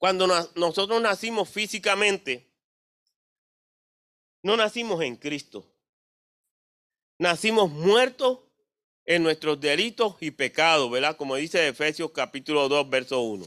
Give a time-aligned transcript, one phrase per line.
[0.00, 2.48] Cuando nosotros nacimos físicamente,
[4.42, 5.70] no nacimos en Cristo.
[7.18, 8.38] Nacimos muertos
[9.04, 11.18] en nuestros delitos y pecados, ¿verdad?
[11.18, 13.46] Como dice Efesios capítulo 2, verso 1.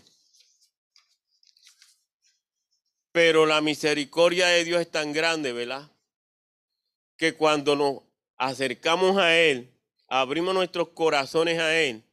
[3.12, 5.90] Pero la misericordia de Dios es tan grande, ¿verdad?
[7.17, 8.04] Que cuando nos
[8.38, 9.74] acercamos a Él,
[10.08, 12.04] abrimos nuestros corazones a Él,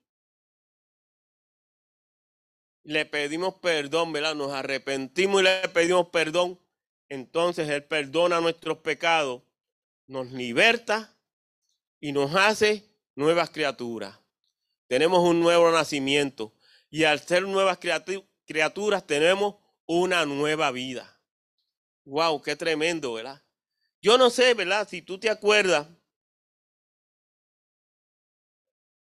[2.83, 4.35] le pedimos perdón, ¿verdad?
[4.35, 6.59] Nos arrepentimos y le pedimos perdón.
[7.09, 9.43] Entonces Él perdona nuestros pecados,
[10.07, 11.17] nos liberta
[12.01, 14.19] y nos hace nuevas criaturas.
[14.87, 16.55] Tenemos un nuevo nacimiento
[16.89, 21.21] y al ser nuevas criaturas tenemos una nueva vida.
[22.05, 23.43] Wow, qué tremendo, ¿verdad?
[24.01, 24.89] Yo no sé, ¿verdad?
[24.89, 25.87] Si tú te acuerdas,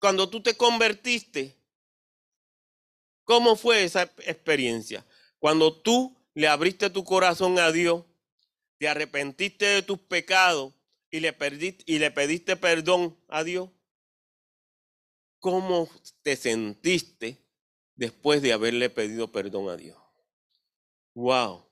[0.00, 1.59] cuando tú te convertiste,
[3.30, 5.06] ¿cómo fue esa experiencia?
[5.38, 8.04] Cuando tú le abriste tu corazón a Dios,
[8.76, 10.74] te arrepentiste de tus pecados
[11.12, 11.36] y le,
[11.86, 13.70] y le pediste perdón a Dios.
[15.38, 15.88] ¿Cómo
[16.22, 17.40] te sentiste
[17.94, 19.96] después de haberle pedido perdón a Dios?
[21.14, 21.70] Wow.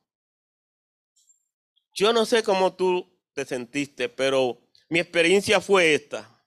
[1.93, 6.38] Yo no sé cómo tú te sentiste, pero mi experiencia fue esta.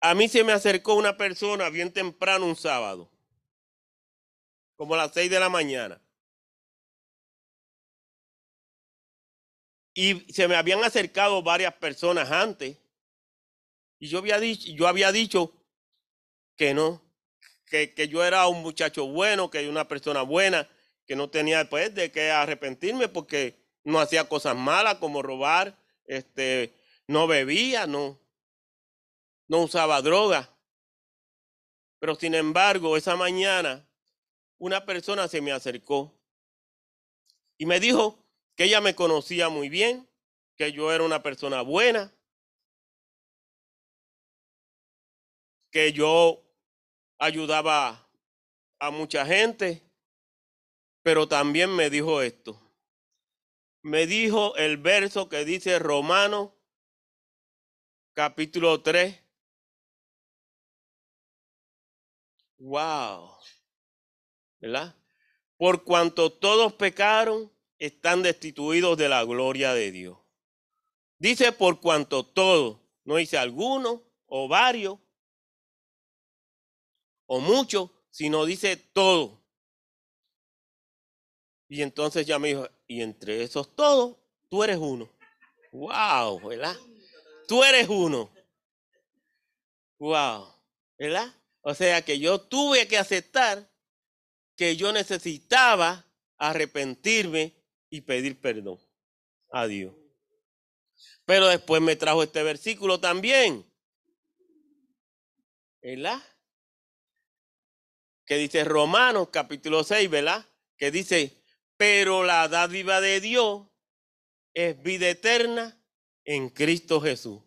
[0.00, 3.10] A mí se me acercó una persona bien temprano un sábado,
[4.76, 6.00] como a las seis de la mañana.
[9.92, 12.78] Y se me habían acercado varias personas antes.
[13.98, 15.52] Y yo había dicho, yo había dicho
[16.56, 17.02] que no,
[17.66, 20.66] que, que yo era un muchacho bueno, que una persona buena,
[21.06, 25.76] que no tenía pues de qué arrepentirme porque no hacía cosas malas como robar,
[26.06, 26.72] este,
[27.06, 28.18] no bebía, no,
[29.50, 30.48] no usaba droga.
[31.98, 33.84] Pero sin embargo, esa mañana
[34.58, 36.14] una persona se me acercó
[37.58, 38.24] y me dijo
[38.56, 40.08] que ella me conocía muy bien,
[40.56, 42.14] que yo era una persona buena,
[45.72, 46.44] que yo
[47.18, 48.08] ayudaba
[48.78, 49.82] a mucha gente,
[51.02, 52.60] pero también me dijo esto.
[53.82, 56.54] Me dijo el verso que dice Romano
[58.14, 59.19] capítulo 3,
[62.60, 63.36] Wow.
[64.60, 64.94] ¿Verdad?
[65.56, 70.18] Por cuanto todos pecaron, están destituidos de la gloria de Dios.
[71.18, 74.98] Dice por cuanto todos, no dice alguno o varios
[77.26, 79.42] o muchos, sino dice todo.
[81.68, 84.16] Y entonces ya me dijo, y entre esos todos,
[84.48, 85.08] tú eres uno.
[85.72, 86.76] Wow, ¿verdad?
[87.46, 88.30] Tú eres uno.
[89.98, 90.52] Wow,
[90.98, 91.39] ¿verdad?
[91.62, 93.70] O sea que yo tuve que aceptar
[94.56, 96.06] que yo necesitaba
[96.38, 97.54] arrepentirme
[97.90, 98.78] y pedir perdón
[99.50, 99.94] a Dios.
[101.24, 103.66] Pero después me trajo este versículo también.
[105.82, 106.20] ¿Verdad?
[108.26, 110.46] Que dice Romanos capítulo 6, ¿verdad?
[110.76, 111.42] Que dice,
[111.76, 113.66] pero la dádiva de Dios
[114.54, 115.82] es vida eterna
[116.24, 117.42] en Cristo Jesús.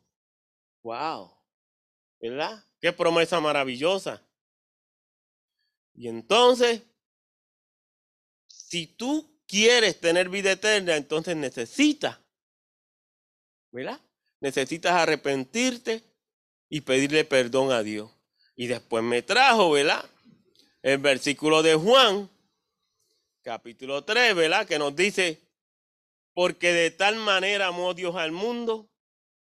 [0.82, 1.32] Wow.
[2.20, 2.66] ¿Verdad?
[2.84, 4.22] Qué promesa maravillosa.
[5.94, 6.82] Y entonces,
[8.46, 12.20] si tú quieres tener vida eterna, entonces necesitas,
[13.72, 14.02] ¿verdad?
[14.42, 16.04] Necesitas arrepentirte
[16.68, 18.12] y pedirle perdón a Dios.
[18.54, 20.04] Y después me trajo, ¿verdad?
[20.82, 22.30] El versículo de Juan,
[23.44, 24.68] capítulo 3, ¿verdad?
[24.68, 25.40] Que nos dice,
[26.34, 28.92] porque de tal manera amó Dios al mundo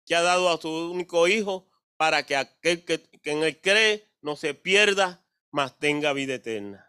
[0.06, 1.72] que ha dado a su único Hijo
[2.02, 6.88] para que aquel que, en él cree no se pierda, mas tenga vida eterna.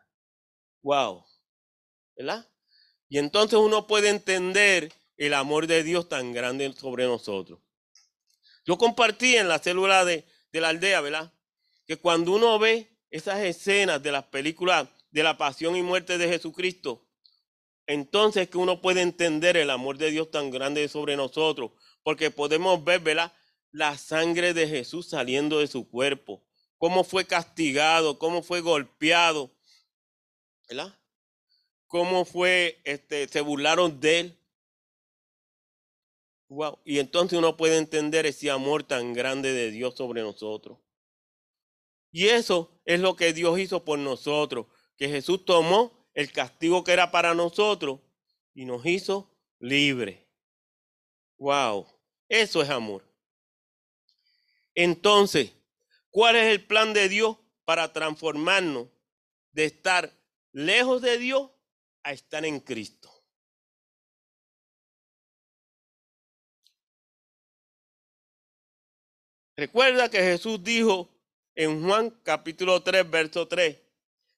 [0.82, 1.24] Wow.
[2.16, 2.48] ¿Verdad?
[3.08, 7.60] Y entonces uno puede entender el amor de Dios tan grande sobre nosotros.
[8.64, 11.32] Yo compartí en la célula de, de la aldea, ¿verdad?
[11.86, 16.28] Que cuando uno ve esas escenas de las películas de la pasión y muerte de
[16.28, 17.06] Jesucristo,
[17.86, 21.72] entonces que uno puede entender el amor de Dios tan grande sobre nosotros,
[22.02, 23.32] porque podemos ver, ¿verdad?
[23.72, 26.42] La sangre de Jesús saliendo de su cuerpo,
[26.76, 29.50] cómo fue castigado, cómo fue golpeado,
[30.68, 30.98] ¿verdad?
[31.86, 34.38] Cómo fue, este, se burlaron de él.
[36.48, 36.78] Wow.
[36.84, 40.78] Y entonces uno puede entender ese amor tan grande de Dios sobre nosotros.
[42.10, 44.66] Y eso es lo que Dios hizo por nosotros,
[44.98, 48.00] que Jesús tomó el castigo que era para nosotros
[48.54, 50.18] y nos hizo libres.
[51.38, 51.86] Wow,
[52.28, 53.11] eso es amor.
[54.74, 55.52] Entonces,
[56.10, 58.88] ¿cuál es el plan de Dios para transformarnos
[59.52, 60.12] de estar
[60.52, 61.50] lejos de Dios
[62.02, 63.10] a estar en Cristo.
[69.56, 71.08] Recuerda que Jesús dijo
[71.54, 73.78] en Juan capítulo 3, verso 3,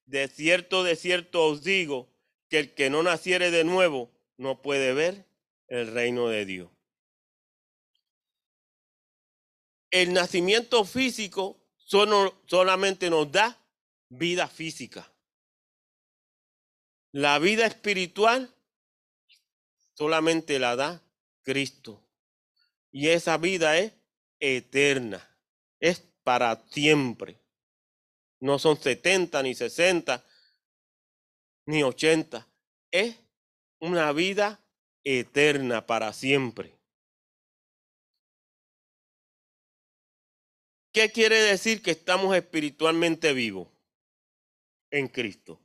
[0.06, 2.08] de cierto, de cierto os digo,
[2.48, 5.24] que el que no naciere de nuevo no puede ver
[5.68, 6.73] el reino de Dios.
[9.94, 13.56] El nacimiento físico solo, solamente nos da
[14.08, 15.08] vida física.
[17.12, 18.52] La vida espiritual
[19.92, 21.00] solamente la da
[21.42, 22.04] Cristo.
[22.90, 23.92] Y esa vida es
[24.40, 25.38] eterna,
[25.78, 27.38] es para siempre.
[28.40, 30.26] No son 70 ni 60
[31.66, 32.44] ni 80,
[32.90, 33.14] es
[33.78, 34.60] una vida
[35.04, 36.76] eterna para siempre.
[40.94, 43.66] ¿Qué quiere decir que estamos espiritualmente vivos
[44.92, 45.60] en Cristo?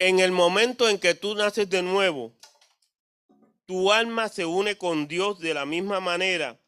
[0.00, 2.34] En el momento en que tú naces de nuevo,
[3.66, 6.60] tu alma se une con Dios de la misma manera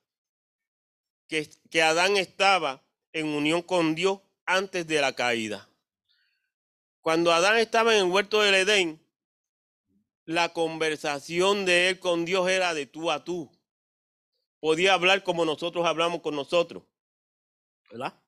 [1.26, 5.68] que, que Adán estaba en unión con Dios antes de la caída.
[7.00, 9.04] Cuando Adán estaba en el huerto del Edén,
[10.26, 13.50] la conversación de él con Dios era de tú a tú.
[14.66, 16.82] Podía hablar como nosotros hablamos con nosotros.
[17.88, 18.20] ¿Verdad?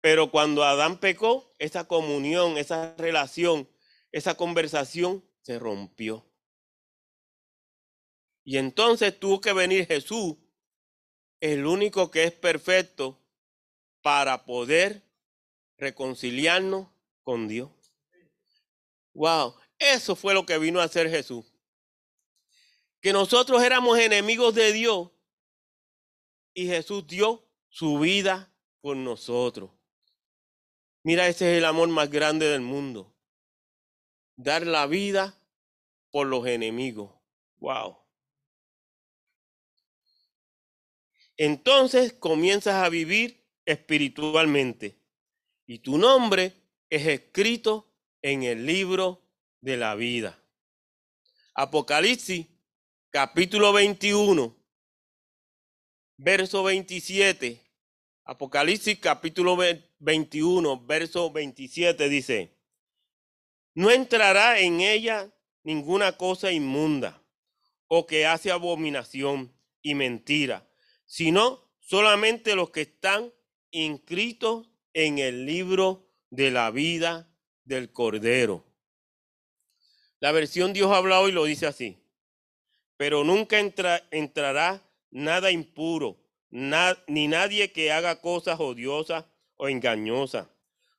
[0.00, 3.70] Pero cuando Adán pecó, esa comunión, esa relación,
[4.10, 6.28] esa conversación se rompió.
[8.42, 10.34] Y entonces tuvo que venir Jesús,
[11.38, 13.16] el único que es perfecto,
[14.02, 15.04] para poder
[15.78, 16.88] reconciliarnos
[17.22, 17.70] con Dios.
[19.14, 21.54] Wow, eso fue lo que vino a hacer Jesús.
[23.00, 25.10] Que nosotros éramos enemigos de Dios
[26.54, 29.70] y Jesús dio su vida por nosotros.
[31.02, 33.14] Mira, ese es el amor más grande del mundo.
[34.36, 35.38] Dar la vida
[36.10, 37.12] por los enemigos.
[37.58, 38.00] Wow.
[41.40, 45.00] entonces comienzas a vivir espiritualmente.
[45.66, 46.52] Y tu nombre
[46.90, 49.22] es escrito en el libro
[49.62, 50.38] de la vida.
[51.54, 52.46] Apocalipsis
[53.08, 54.54] capítulo 21,
[56.22, 57.60] verso 27.
[58.24, 59.56] Apocalipsis capítulo
[59.98, 62.54] 21, verso 27 dice,
[63.74, 65.32] no entrará en ella
[65.64, 67.22] ninguna cosa inmunda
[67.88, 69.52] o que hace abominación
[69.82, 70.66] y mentira
[71.10, 73.32] sino solamente los que están
[73.72, 77.28] inscritos en el libro de la vida
[77.64, 78.64] del Cordero.
[80.20, 81.98] La versión Dios habla hoy lo dice así.
[82.96, 86.18] Pero nunca entrará nada impuro,
[86.50, 89.24] ni nadie que haga cosas odiosas
[89.56, 90.48] o engañosas.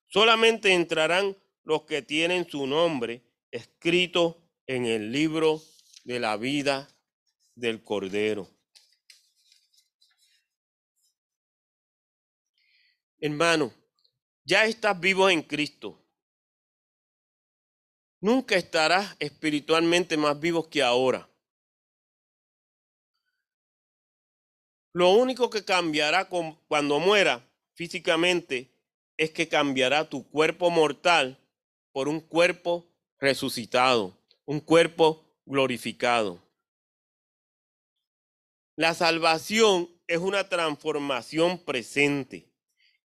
[0.07, 5.61] Solamente entrarán los que tienen su nombre escrito en el libro
[6.03, 6.89] de la vida
[7.55, 8.49] del Cordero.
[13.19, 13.71] Hermano,
[14.43, 16.03] ya estás vivo en Cristo.
[18.19, 21.30] Nunca estarás espiritualmente más vivo que ahora.
[24.93, 28.69] Lo único que cambiará cuando muera físicamente
[29.17, 31.39] es que cambiará tu cuerpo mortal
[31.93, 32.88] por un cuerpo
[33.19, 36.41] resucitado, un cuerpo glorificado.
[38.75, 42.50] La salvación es una transformación presente.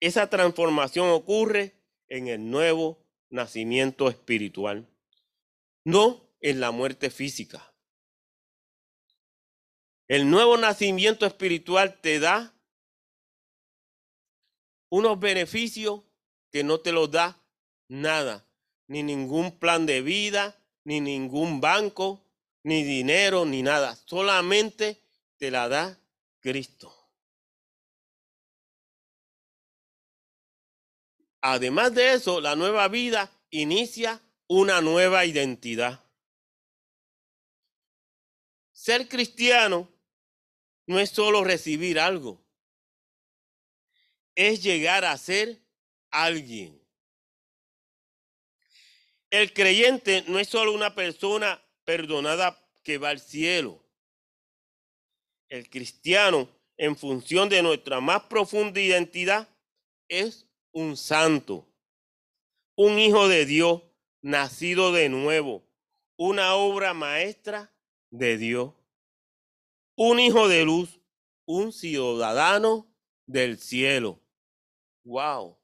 [0.01, 1.75] Esa transformación ocurre
[2.09, 2.99] en el nuevo
[3.29, 4.89] nacimiento espiritual,
[5.85, 7.74] no en la muerte física.
[10.07, 12.53] El nuevo nacimiento espiritual te da
[14.91, 16.03] unos beneficios
[16.53, 17.43] que no te los da
[17.89, 18.47] nada,
[18.87, 22.21] ni ningún plan de vida, ni ningún banco,
[22.63, 23.97] ni dinero, ni nada.
[24.05, 25.03] Solamente
[25.39, 25.99] te la da
[26.41, 26.95] Cristo.
[31.41, 36.05] Además de eso, la nueva vida inicia una nueva identidad.
[38.73, 39.94] Ser cristiano
[40.87, 42.45] no es solo recibir algo,
[44.35, 45.61] es llegar a ser
[46.11, 46.81] alguien.
[49.31, 53.85] El creyente no es solo una persona perdonada que va al cielo.
[55.49, 59.49] El cristiano, en función de nuestra más profunda identidad,
[60.09, 61.69] es un santo,
[62.77, 63.83] un hijo de Dios,
[64.21, 65.65] nacido de nuevo,
[66.17, 67.73] una obra maestra
[68.11, 68.73] de Dios,
[69.97, 71.01] un hijo de luz,
[71.47, 72.87] un ciudadano
[73.27, 74.21] del cielo.
[75.05, 75.57] Wow.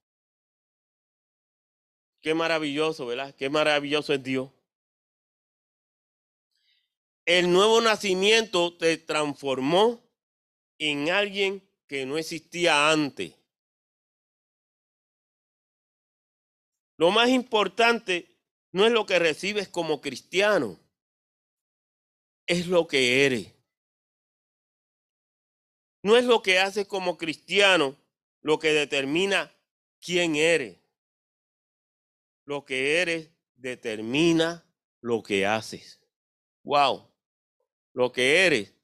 [2.21, 3.35] Qué maravilloso, ¿verdad?
[3.35, 4.51] Qué maravilloso es Dios.
[7.25, 10.03] El nuevo nacimiento te transformó
[10.79, 13.35] en alguien que no existía antes.
[16.97, 18.37] Lo más importante
[18.73, 20.79] no es lo que recibes como cristiano,
[22.47, 23.60] es lo que eres.
[26.03, 27.97] No es lo que haces como cristiano
[28.41, 29.55] lo que determina
[30.01, 30.79] quién eres.
[32.45, 34.65] Lo que eres determina
[35.01, 36.01] lo que haces.
[36.63, 37.09] Wow.
[37.93, 38.75] Lo que eres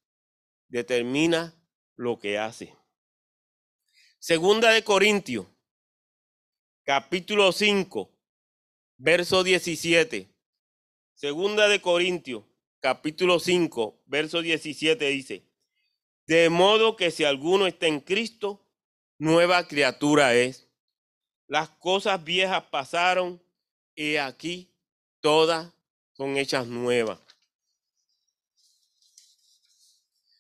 [0.68, 1.54] determina
[1.94, 2.70] lo que haces.
[4.18, 5.46] Segunda de Corintios,
[6.85, 8.11] capítulo 5,
[8.96, 10.28] verso 17.
[11.14, 12.44] Segunda de Corintios,
[12.80, 15.46] capítulo 5, verso 17 dice,
[16.26, 18.64] de modo que si alguno está en Cristo,
[19.18, 20.68] nueva criatura es.
[21.47, 23.40] Las cosas viejas pasaron
[23.95, 24.68] y aquí
[25.21, 25.73] todas
[26.12, 27.21] son hechas nuevas.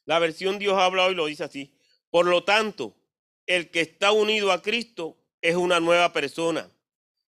[0.04, 1.72] La versión Dios habla hoy lo dice así.
[2.10, 2.94] Por lo tanto,
[3.46, 6.70] el que está unido a Cristo es una nueva persona.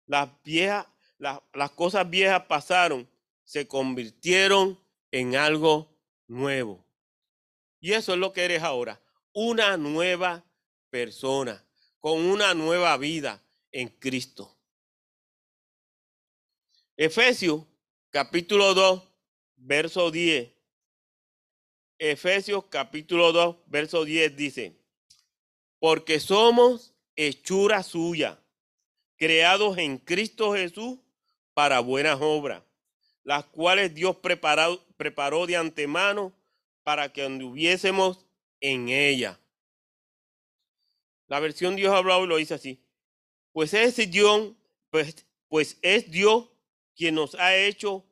[0.06, 0.88] Las viejas,
[1.18, 3.08] las, las cosas viejas pasaron,
[3.44, 4.80] se convirtieron
[5.12, 5.96] en algo
[6.28, 6.87] nuevo.
[7.80, 9.02] Y eso es lo que eres ahora,
[9.34, 10.44] una nueva
[10.90, 11.64] persona,
[12.00, 14.58] con una nueva vida en Cristo.
[16.96, 17.64] Efesios
[18.10, 19.04] capítulo 2,
[19.58, 20.52] verso 10.
[22.00, 24.76] Efesios capítulo 2, verso 10 dice,
[25.80, 28.40] porque somos hechura suya,
[29.16, 31.00] creados en Cristo Jesús
[31.54, 32.64] para buenas obras,
[33.24, 36.34] las cuales Dios preparó, preparó de antemano
[36.88, 38.26] para que anduviésemos
[38.62, 39.38] en ella.
[41.28, 42.82] La versión Dios ha hablado lo dice así.
[43.52, 44.54] Pues es Dios,
[44.90, 46.50] pues, pues es Dios
[46.96, 48.06] quien nos ha hecho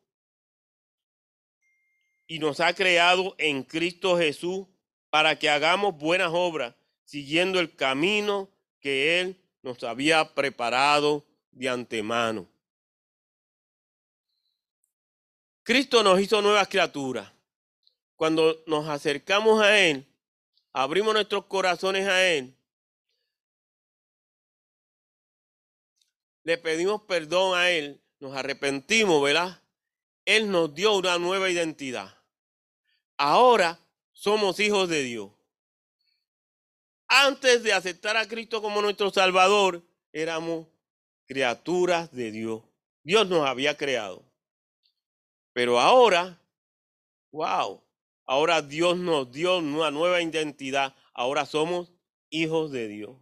[2.27, 4.67] y nos ha creado en Cristo Jesús
[5.09, 8.49] para que hagamos buenas obras, siguiendo el camino
[8.81, 12.45] que Él nos había preparado de antemano.
[15.63, 17.34] Cristo nos hizo nuevas criaturas
[18.15, 20.07] cuando nos acercamos a Él,
[20.73, 22.55] abrimos nuestros corazones a Él,
[26.43, 29.61] le pedimos perdón a Él, nos arrepentimos, ¿verdad?
[30.25, 32.15] Él nos dio una nueva identidad.
[33.17, 33.79] Ahora
[34.13, 35.31] somos hijos de Dios.
[37.07, 40.67] Antes de aceptar a Cristo como nuestro Salvador, éramos
[41.25, 42.63] criaturas de Dios.
[43.03, 44.23] Dios nos había creado.
[45.53, 46.39] Pero ahora,
[47.31, 47.84] wow,
[48.25, 50.95] Ahora Dios nos dio una nueva identidad.
[51.13, 51.91] Ahora somos
[52.29, 53.17] hijos de Dios.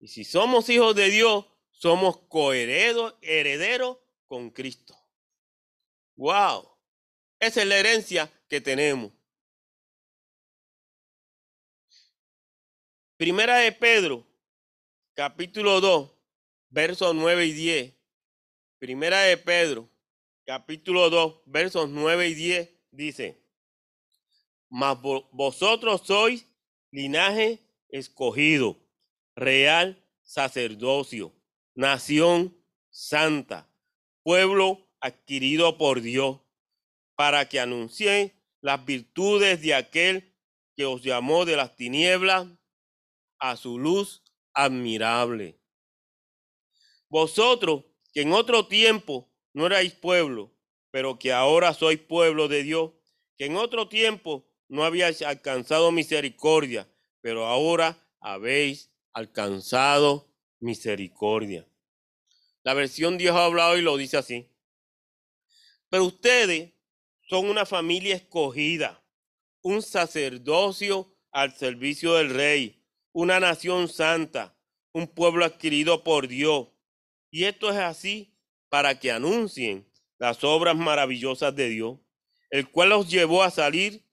[0.00, 4.96] Y si somos hijos de Dios, somos coherederos herederos con Cristo.
[6.16, 6.68] ¡Wow!
[7.38, 9.12] Esa es la herencia que tenemos.
[13.16, 14.26] Primera de Pedro,
[15.14, 16.10] capítulo 2,
[16.70, 17.94] versos 9 y 10.
[18.78, 19.88] Primera de Pedro,
[20.44, 23.39] capítulo 2, versos 9 y 10 dice
[24.70, 24.96] mas
[25.32, 26.46] vosotros sois
[26.92, 27.58] linaje
[27.90, 28.78] escogido,
[29.34, 31.34] real sacerdocio,
[31.74, 32.56] nación
[32.88, 33.68] santa,
[34.22, 36.40] pueblo adquirido por Dios,
[37.16, 40.34] para que anuncie las virtudes de aquel
[40.76, 42.46] que os llamó de las tinieblas
[43.38, 44.22] a su luz
[44.54, 45.60] admirable.
[47.08, 50.52] Vosotros que en otro tiempo no erais pueblo,
[50.90, 52.92] pero que ahora sois pueblo de Dios,
[53.36, 56.88] que en otro tiempo no habíais alcanzado misericordia,
[57.20, 61.66] pero ahora habéis alcanzado misericordia.
[62.62, 64.48] La versión Dios ha hablado y lo dice así.
[65.88, 66.72] Pero ustedes
[67.28, 69.04] son una familia escogida,
[69.60, 72.80] un sacerdocio al servicio del rey,
[73.12, 74.56] una nación santa,
[74.92, 76.68] un pueblo adquirido por Dios.
[77.32, 81.98] Y esto es así para que anuncien las obras maravillosas de Dios,
[82.50, 84.08] el cual los llevó a salir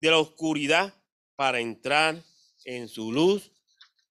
[0.00, 0.94] de la oscuridad
[1.36, 2.22] para entrar
[2.64, 3.52] en su luz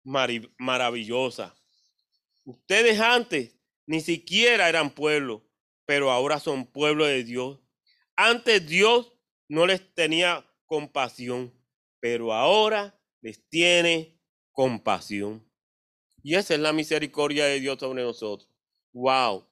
[0.03, 1.55] maravillosa.
[2.45, 5.45] Ustedes antes ni siquiera eran pueblo,
[5.85, 7.59] pero ahora son pueblo de Dios.
[8.15, 9.13] Antes Dios
[9.49, 11.53] no les tenía compasión,
[11.99, 14.19] pero ahora les tiene
[14.51, 15.45] compasión.
[16.23, 18.49] Y esa es la misericordia de Dios sobre nosotros.
[18.93, 19.47] Wow,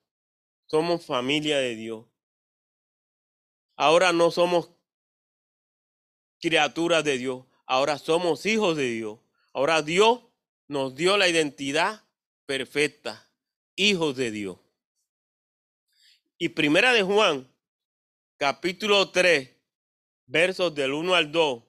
[0.65, 2.05] somos familia de Dios.
[3.77, 4.74] Ahora no somos
[6.45, 9.17] criaturas de Dios, ahora somos hijos de Dios.
[9.51, 10.21] Ahora Dios
[10.67, 12.03] nos dio la identidad
[12.45, 13.27] perfecta.
[13.75, 14.57] hijos de Dios.
[16.37, 17.49] Y primera de Juan,
[18.37, 19.49] capítulo 3,
[20.27, 21.63] versos del 1 al 2.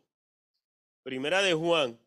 [1.03, 1.99] Primera de Juan,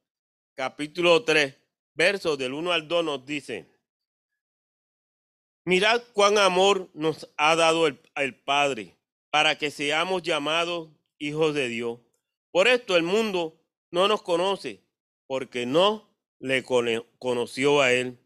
[0.53, 1.55] capítulo 3,
[1.95, 3.65] versos del 1 al 2 nos dice,
[5.65, 8.95] mirad cuán amor nos ha dado el, el Padre
[9.31, 11.99] para que seamos llamados hijos de Dios.
[12.51, 14.84] Por esto el mundo no nos conoce,
[15.27, 16.63] porque no le
[17.20, 18.20] conoció a Él.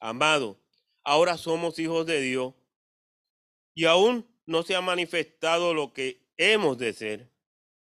[0.00, 0.60] Amado,
[1.04, 2.54] ahora somos hijos de Dios
[3.74, 7.32] y aún no se ha manifestado lo que hemos de ser,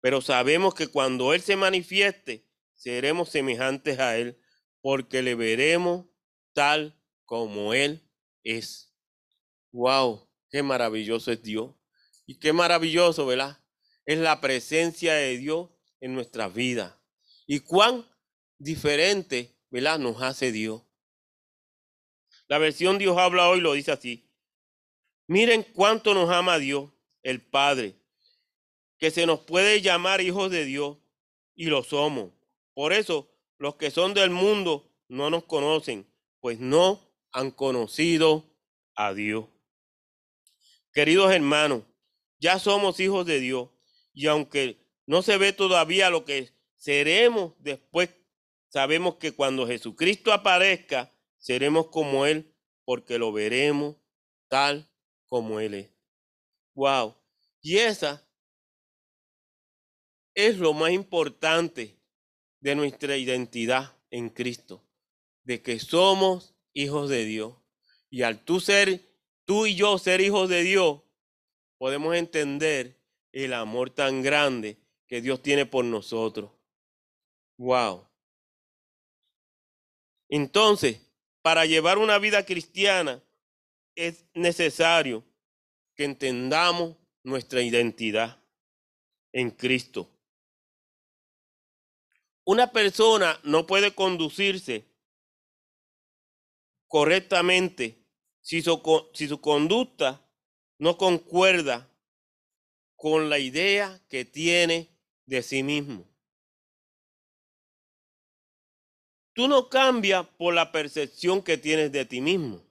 [0.00, 4.40] pero sabemos que cuando Él se manifieste, seremos semejantes a Él,
[4.81, 6.07] porque le veremos
[6.52, 8.09] tal como Él
[8.43, 8.95] es.
[9.73, 10.28] ¡Wow!
[10.50, 11.75] ¡Qué maravilloso es Dios!
[12.25, 13.62] Y qué maravilloso, ¿verdad?
[14.05, 16.95] Es la presencia de Dios en nuestras vidas.
[17.47, 18.07] Y cuán
[18.59, 19.99] diferente, ¿verdad?
[19.99, 20.83] Nos hace Dios.
[22.49, 24.31] La versión Dios habla hoy lo dice así.
[25.26, 26.91] Miren cuánto nos ama Dios,
[27.23, 27.97] el Padre,
[28.99, 30.99] que se nos puede llamar hijos de Dios
[31.55, 32.33] y lo somos.
[32.75, 36.07] Por eso los que son del mundo no nos conocen,
[36.41, 37.00] pues no
[37.33, 38.45] han conocido
[38.95, 39.47] a Dios.
[40.93, 41.83] Queridos hermanos,
[42.38, 43.69] ya somos hijos de Dios
[44.12, 48.10] y aunque no se ve todavía lo que seremos después,
[48.68, 52.52] sabemos que cuando Jesucristo aparezca, seremos como Él
[52.84, 53.96] porque lo veremos
[54.48, 54.88] tal
[55.26, 55.90] como Él es.
[56.75, 57.16] Wow.
[57.62, 58.28] Y esa
[60.34, 61.96] es lo más importante
[62.60, 64.84] de nuestra identidad en Cristo,
[65.44, 67.54] de que somos hijos de Dios.
[68.10, 69.00] Y al tú ser,
[69.44, 71.02] tú y yo ser hijos de Dios,
[71.78, 73.00] podemos entender
[73.32, 76.50] el amor tan grande que Dios tiene por nosotros.
[77.58, 78.06] Wow.
[80.28, 81.00] Entonces,
[81.42, 83.22] para llevar una vida cristiana
[83.94, 85.25] es necesario
[85.94, 88.42] que entendamos nuestra identidad
[89.32, 90.10] en Cristo.
[92.45, 94.84] Una persona no puede conducirse
[96.86, 97.99] correctamente
[98.40, 98.80] si su,
[99.40, 100.25] conducta
[100.78, 101.90] no concuerda
[102.95, 104.96] con la idea que tiene
[105.26, 106.08] de sí mismo.
[109.34, 112.65] Tú no cambias por la percepción que tienes de ti mismo.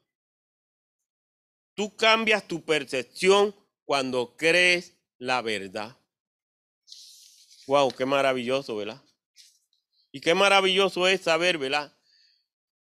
[1.76, 5.96] Tú cambias tu percepción cuando crees la verdad.
[7.68, 9.04] Wow, qué maravilloso, ¿verdad?
[10.12, 11.96] Y qué maravilloso es saber, ¿verdad?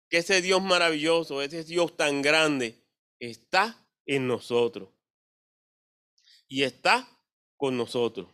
[0.09, 2.85] Que ese Dios maravilloso, ese Dios tan grande,
[3.19, 4.91] está en nosotros
[6.47, 7.09] y está
[7.57, 8.29] con nosotros.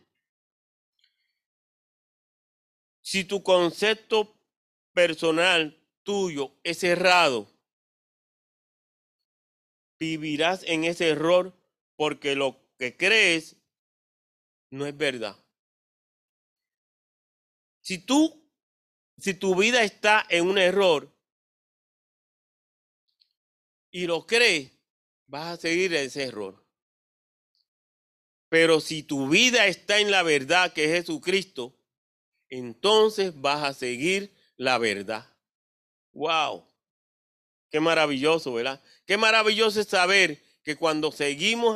[3.11, 4.39] Si tu concepto
[4.93, 7.51] personal tuyo es errado,
[9.99, 11.53] vivirás en ese error
[11.97, 13.57] porque lo que crees
[14.69, 15.35] no es verdad.
[17.81, 18.49] Si tú,
[19.17, 21.13] si tu vida está en un error
[23.91, 24.71] y lo crees,
[25.27, 26.65] vas a seguir ese error.
[28.47, 31.75] Pero si tu vida está en la verdad que es Jesucristo,
[32.51, 35.25] entonces vas a seguir la verdad.
[36.13, 36.63] ¡Wow!
[37.71, 38.79] Qué maravilloso, ¿verdad?
[39.07, 41.75] Qué maravilloso es saber que cuando seguimos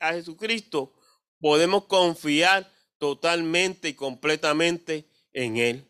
[0.00, 0.92] a, Jesucristo,
[1.38, 5.88] podemos confiar totalmente y completamente en Él.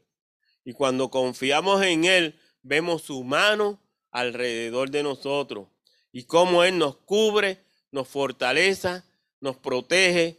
[0.64, 5.68] Y cuando confiamos en Él, vemos su mano alrededor de nosotros
[6.12, 9.04] y cómo Él nos cubre, nos fortaleza
[9.44, 10.38] nos protege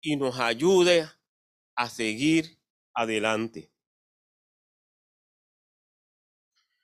[0.00, 1.06] y nos ayude
[1.74, 2.55] a seguir
[2.96, 3.70] adelante.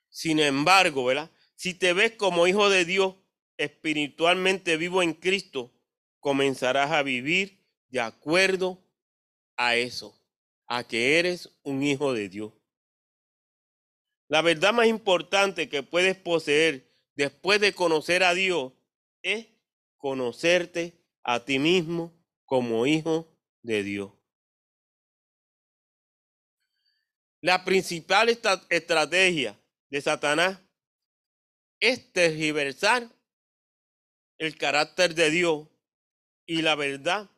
[0.09, 1.31] Sin embargo, ¿verdad?
[1.55, 3.15] Si te ves como hijo de Dios,
[3.57, 5.73] espiritualmente vivo en Cristo,
[6.19, 8.79] comenzarás a vivir de acuerdo
[9.57, 10.15] a eso,
[10.67, 12.53] a que eres un hijo de Dios.
[14.27, 18.71] La verdad más importante que puedes poseer después de conocer a Dios
[19.23, 19.47] es
[19.97, 22.13] conocerte a ti mismo
[22.45, 23.27] como hijo
[23.63, 24.11] de Dios.
[27.43, 30.61] La principal estrategia de Satanás
[31.81, 33.09] es tergiversar
[34.37, 35.67] el carácter de Dios
[36.45, 37.29] y la verdad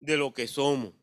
[0.00, 0.94] de lo que somos.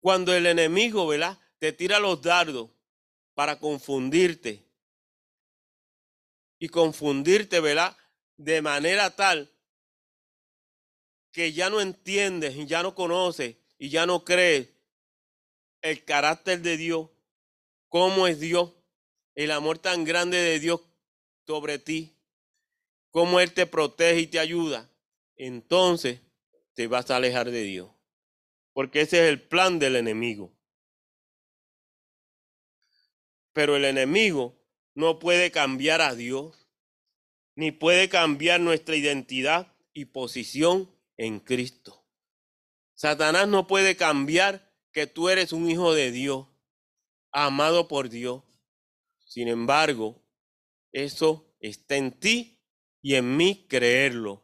[0.00, 1.40] Cuando el enemigo, ¿verdad?
[1.58, 2.68] Te tira los dardos
[3.32, 4.62] para confundirte
[6.58, 7.96] y confundirte, ¿verdad?
[8.36, 9.50] De manera tal
[11.32, 14.71] que ya no entiendes ya no conoces y ya no crees
[15.82, 17.10] el carácter de Dios,
[17.88, 18.72] cómo es Dios,
[19.34, 20.80] el amor tan grande de Dios
[21.46, 22.16] sobre ti,
[23.10, 24.90] cómo Él te protege y te ayuda,
[25.36, 26.20] entonces
[26.74, 27.90] te vas a alejar de Dios.
[28.72, 30.56] Porque ese es el plan del enemigo.
[33.52, 34.56] Pero el enemigo
[34.94, 36.68] no puede cambiar a Dios,
[37.54, 42.02] ni puede cambiar nuestra identidad y posición en Cristo.
[42.94, 46.46] Satanás no puede cambiar que tú eres un hijo de Dios,
[47.30, 48.42] amado por Dios.
[49.24, 50.22] Sin embargo,
[50.92, 52.60] eso está en ti
[53.00, 54.42] y en mí creerlo.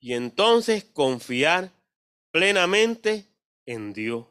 [0.00, 1.72] Y entonces confiar
[2.30, 3.28] plenamente
[3.66, 4.26] en Dios.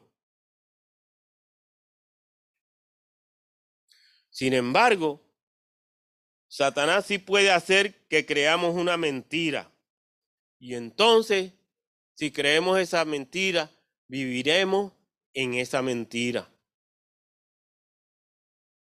[4.30, 5.22] Sin embargo,
[6.48, 9.72] Satanás sí puede hacer que creamos una mentira.
[10.58, 11.52] Y entonces,
[12.14, 13.70] si creemos esa mentira,
[14.08, 14.92] viviremos
[15.34, 16.48] en esa mentira.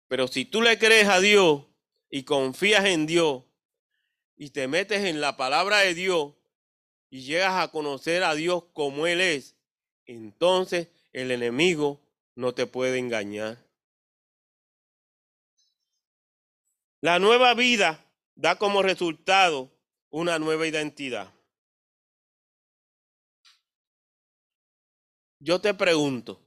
[0.07, 1.63] Pero si tú le crees a Dios
[2.09, 3.43] y confías en Dios
[4.35, 6.33] y te metes en la palabra de Dios
[7.09, 9.55] y llegas a conocer a Dios como Él es,
[10.05, 12.01] entonces el enemigo
[12.35, 13.57] no te puede engañar.
[16.99, 19.71] La nueva vida da como resultado
[20.09, 21.33] una nueva identidad.
[25.43, 26.39] Yo te pregunto,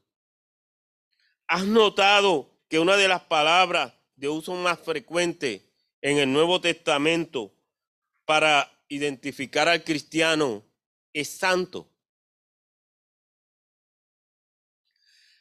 [1.49, 5.69] ¿has notado que una de las palabras de uso más frecuente
[6.01, 7.53] en el Nuevo Testamento
[8.25, 10.65] para identificar al cristiano
[11.13, 11.91] es santo?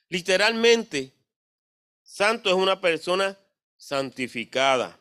[0.10, 1.14] Literalmente,
[2.02, 3.38] santo es una persona
[3.78, 5.00] santificada.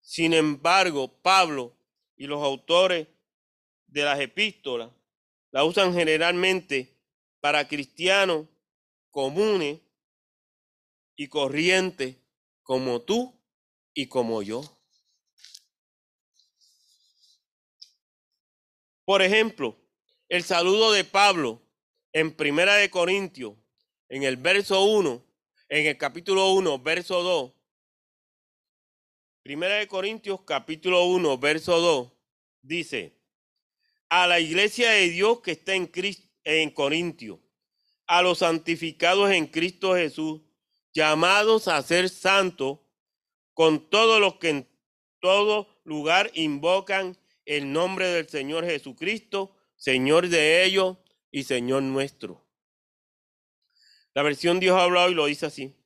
[0.00, 1.76] Sin embargo, Pablo
[2.16, 3.08] y los autores
[3.86, 4.90] de las epístolas
[5.50, 6.99] la usan generalmente
[7.40, 8.46] para cristianos
[9.10, 9.80] comunes
[11.16, 12.16] y corrientes
[12.62, 13.38] como tú
[13.94, 14.62] y como yo.
[19.04, 19.76] Por ejemplo,
[20.28, 21.60] el saludo de Pablo
[22.12, 23.54] en Primera de Corintios,
[24.08, 25.24] en el verso 1,
[25.68, 27.52] en el capítulo 1, verso 2.
[29.42, 32.12] Primera de Corintios, capítulo 1, verso 2,
[32.62, 33.16] dice,
[34.08, 37.40] a la iglesia de Dios que está en, Cristo, en Corintio,
[38.06, 40.40] a los santificados en Cristo Jesús,
[40.92, 42.80] llamados a ser santos,
[43.54, 44.68] con todos los que en
[45.20, 50.98] todo lugar invocan el nombre del Señor Jesucristo, Señor de ellos
[51.30, 52.44] y Señor nuestro.
[54.14, 55.76] La versión Dios ha hablado y lo dice así.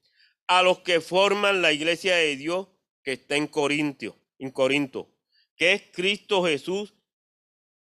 [0.46, 2.68] A los que forman la iglesia de Dios
[3.02, 5.10] que está en Corintio, en Corinto,
[5.56, 6.93] que es Cristo Jesús,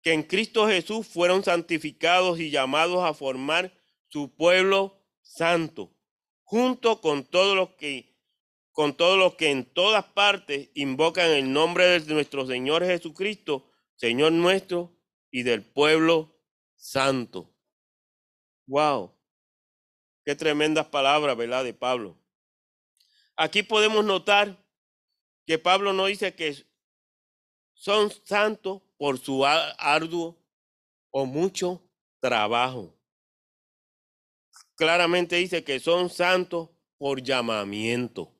[0.03, 3.73] que en Cristo Jesús fueron santificados y llamados a formar
[4.09, 5.95] su pueblo santo,
[6.43, 8.13] junto con todos los que
[8.73, 14.33] con todos los que en todas partes invocan el nombre de nuestro Señor Jesucristo, Señor
[14.33, 14.97] nuestro
[15.31, 16.35] y del pueblo
[16.75, 17.55] santo.
[18.67, 19.15] Wow.
[20.25, 21.65] Qué tremendas palabras, ¿verdad?
[21.65, 22.19] De Pablo.
[23.37, 24.65] Aquí podemos notar
[25.47, 26.57] que Pablo no dice que
[27.75, 30.41] son santos por su arduo
[31.11, 31.83] o mucho
[32.21, 32.97] trabajo.
[34.77, 38.33] Claramente dice que son santos por llamamiento.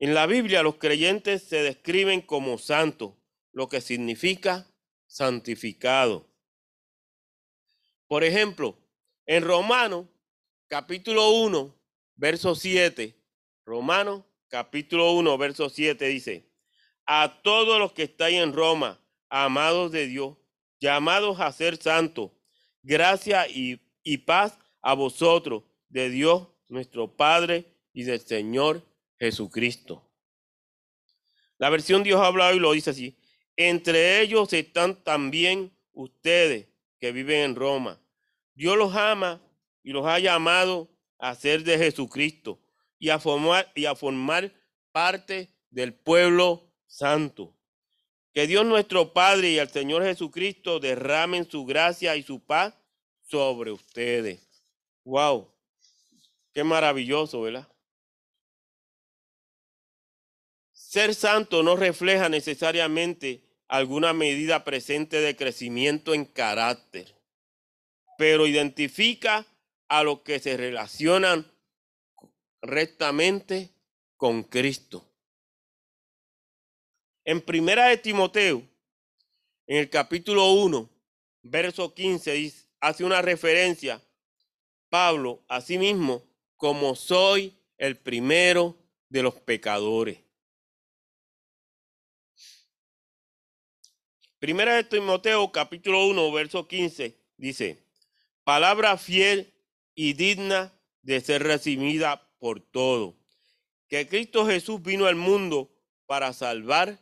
[0.00, 3.12] En la Biblia los creyentes se describen como santos,
[3.52, 4.68] lo que significa
[5.06, 6.28] santificado.
[8.08, 8.76] Por ejemplo,
[9.26, 10.08] en Romanos
[10.66, 11.80] capítulo 1,
[12.16, 13.16] verso 7,
[13.64, 16.50] Romanos capítulo 1, verso 7 dice,
[17.06, 20.36] a todos los que estáis en Roma, amados de Dios,
[20.80, 22.32] llamados a ser santos,
[22.82, 28.86] gracia y, y paz a vosotros, de Dios nuestro Padre y del Señor
[29.18, 30.06] Jesucristo.
[31.58, 33.18] La versión Dios ha hablado y lo dice así.
[33.56, 38.00] Entre ellos están también ustedes que viven en Roma.
[38.54, 39.42] Dios los ama
[39.82, 40.88] y los ha llamado
[41.18, 42.58] a ser de Jesucristo
[42.98, 44.52] y a formar, y a formar
[44.92, 47.54] parte del pueblo santo.
[48.32, 52.74] Que Dios nuestro Padre y el Señor Jesucristo derramen su gracia y su paz
[53.22, 54.64] sobre ustedes.
[55.04, 55.52] Wow,
[56.52, 57.68] qué maravilloso, ¿verdad?
[60.72, 67.14] Ser santo no refleja necesariamente alguna medida presente de crecimiento en carácter,
[68.18, 69.46] pero identifica
[69.88, 71.50] a los que se relacionan
[72.62, 73.72] rectamente
[74.16, 75.09] con Cristo.
[77.30, 78.68] En primera de Timoteo,
[79.68, 80.90] en el capítulo 1,
[81.42, 84.02] verso 15, hace una referencia,
[84.88, 86.24] Pablo, a sí mismo,
[86.56, 88.76] como soy el primero
[89.08, 90.18] de los pecadores.
[94.40, 97.80] Primera de Timoteo, capítulo 1, verso 15, dice,
[98.42, 99.54] palabra fiel
[99.94, 103.16] y digna de ser recibida por todo,
[103.86, 105.70] que Cristo Jesús vino al mundo
[106.06, 106.98] para salvar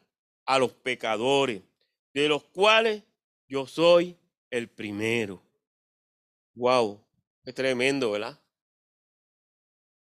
[0.49, 1.63] a los pecadores,
[2.15, 3.03] de los cuales
[3.49, 4.17] yo soy
[4.49, 5.43] el primero.
[6.55, 7.05] Wow,
[7.45, 8.41] es tremendo, ¿verdad?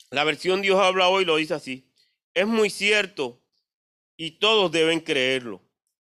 [0.08, 1.92] La versión Dios habla hoy lo dice así.
[2.32, 3.38] Es muy cierto
[4.16, 5.60] y todos deben creerlo,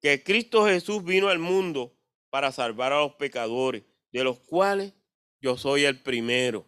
[0.01, 1.99] que Cristo Jesús vino al mundo
[2.31, 4.95] para salvar a los pecadores, de los cuales
[5.41, 6.65] yo soy el primero.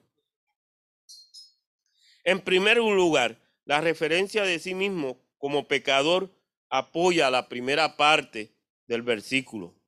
[2.24, 6.28] En primer lugar, la referencia de sí mismo como pecador
[6.72, 8.56] apoya la primera parte
[8.86, 9.78] del versículo.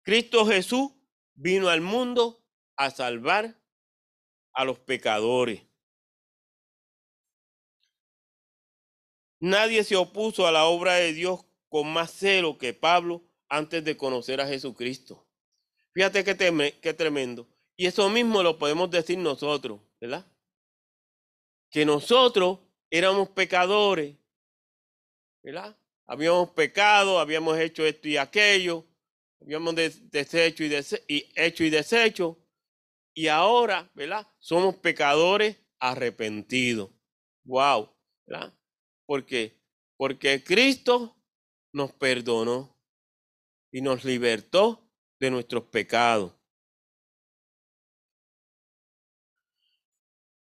[0.00, 0.90] Cristo Jesús
[1.34, 2.42] vino al mundo
[2.76, 3.60] a salvar
[4.54, 5.62] a los pecadores.
[9.38, 13.98] Nadie se opuso a la obra de Dios con más celo que Pablo antes de
[13.98, 15.28] conocer a Jesucristo.
[15.92, 17.48] Fíjate qué, qué tremendo.
[17.76, 20.26] Y eso mismo lo podemos decir nosotros, ¿verdad?
[21.70, 24.16] Que nosotros éramos pecadores,
[25.42, 25.79] ¿verdad?
[26.10, 28.84] Habíamos pecado, habíamos hecho esto y aquello,
[29.40, 32.36] habíamos deshecho y, hecho y deshecho,
[33.14, 34.26] y ahora, ¿verdad?
[34.40, 36.90] Somos pecadores arrepentidos.
[37.44, 37.94] Wow,
[38.26, 38.52] ¿verdad?
[39.06, 39.62] ¿Por qué?
[39.96, 41.16] Porque Cristo
[41.72, 42.76] nos perdonó
[43.70, 46.32] y nos libertó de nuestros pecados.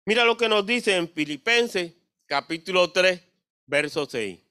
[0.06, 1.94] Mira lo que nos dice en Filipenses
[2.26, 3.22] capítulo 3,
[3.66, 4.51] verso 6.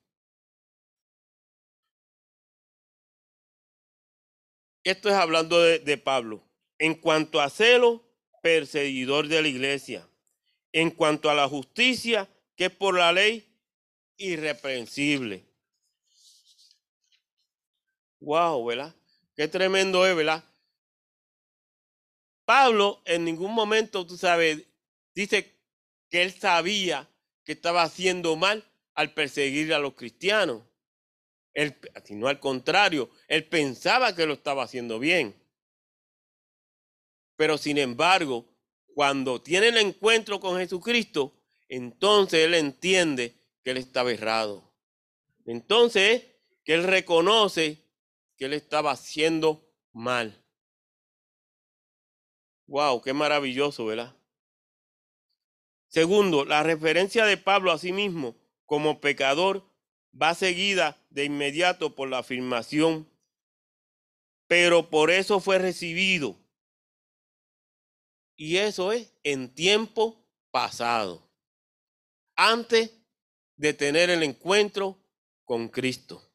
[4.85, 6.43] Esto es hablando de, Pablo.
[6.79, 8.03] En cuanto a celo,
[8.43, 10.09] perseguidor de la iglesia.
[10.73, 13.47] En cuanto a la justicia, que es por la ley,
[14.17, 15.45] irreprensible.
[18.21, 18.95] Wow, ¿verdad?
[19.37, 20.45] Qué tremendo es, ¿verdad?
[22.45, 24.63] Pablo en ningún momento, tú sabes,
[25.15, 25.57] dice
[26.09, 27.09] que él sabía
[27.45, 28.65] que estaba haciendo mal
[28.95, 30.63] al perseguir a los cristianos.
[31.55, 35.35] Él, sino al contrario, él pensaba que lo estaba haciendo bien.
[37.37, 38.47] Pero sin embargo,
[38.95, 41.35] cuando tiene el encuentro con Jesucristo,
[41.69, 44.73] entonces él entiende que él estaba errado.
[45.47, 46.25] Entonces,
[46.65, 47.83] que él reconoce
[48.37, 50.45] que él estaba haciendo mal.
[52.67, 54.15] Wow, qué maravilloso, ¿verdad?
[55.89, 59.70] Segundo, la referencia de Pablo a sí mismo como pecador
[60.13, 63.09] va seguida de inmediato por la afirmación,
[64.47, 66.37] pero por eso fue recibido.
[68.37, 71.29] Y eso es en tiempo pasado.
[72.35, 72.91] Antes
[73.57, 74.99] de tener el encuentro
[75.45, 76.27] con Cristo.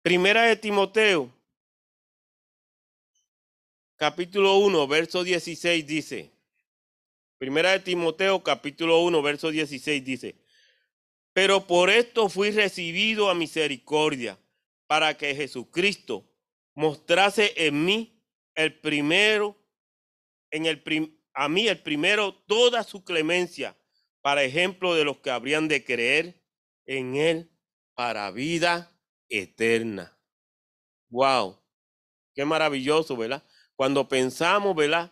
[0.00, 1.30] Primera de Timoteo,
[3.96, 6.32] capítulo 1, verso 16 dice,
[7.38, 10.41] Primera de Timoteo, capítulo 1, verso 16 dice,
[11.32, 14.38] pero por esto fui recibido a misericordia,
[14.86, 16.28] para que Jesucristo
[16.74, 18.22] mostrase en mí
[18.54, 19.56] el primero,
[20.50, 20.82] en el
[21.34, 23.74] a mí el primero toda su clemencia
[24.20, 26.42] para ejemplo de los que habrían de creer
[26.86, 27.50] en Él
[27.94, 28.90] para vida
[29.28, 30.16] eterna.
[31.08, 31.58] Wow,
[32.34, 33.42] qué maravilloso, ¿verdad?
[33.74, 35.10] Cuando pensamos, ¿verdad?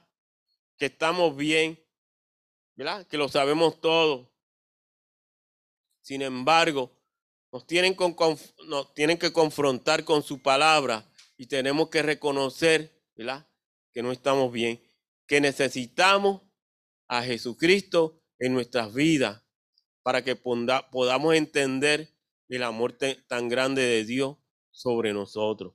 [0.76, 1.82] Que estamos bien,
[2.76, 3.06] ¿verdad?
[3.06, 4.29] Que lo sabemos todo.
[6.02, 6.96] Sin embargo,
[7.52, 7.94] nos tienen,
[9.18, 13.48] que confrontar con su palabra y tenemos que reconocer, ¿verdad?
[13.92, 14.82] Que no estamos bien,
[15.26, 16.42] que necesitamos
[17.08, 19.42] a Jesucristo en nuestras vidas
[20.02, 22.16] para que podamos entender
[22.48, 24.36] el amor tan grande de Dios
[24.70, 25.74] sobre nosotros.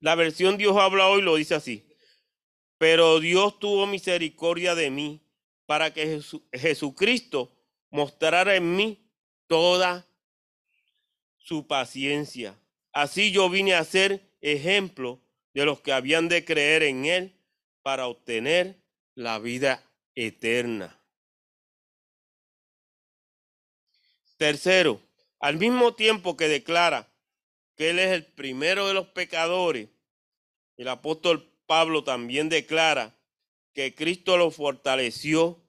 [0.00, 1.88] La versión Dios habla hoy lo dice así.
[2.78, 5.25] Pero Dios tuvo misericordia de mí
[5.66, 6.20] para que
[6.52, 7.52] Jesucristo
[7.90, 9.10] mostrara en mí
[9.46, 10.06] toda
[11.38, 12.58] su paciencia.
[12.92, 15.20] Así yo vine a ser ejemplo
[15.52, 17.40] de los que habían de creer en Él
[17.82, 18.82] para obtener
[19.14, 19.82] la vida
[20.14, 21.00] eterna.
[24.36, 25.00] Tercero,
[25.40, 27.08] al mismo tiempo que declara
[27.76, 29.88] que Él es el primero de los pecadores,
[30.76, 33.15] el apóstol Pablo también declara
[33.76, 35.62] que Cristo lo fortaleció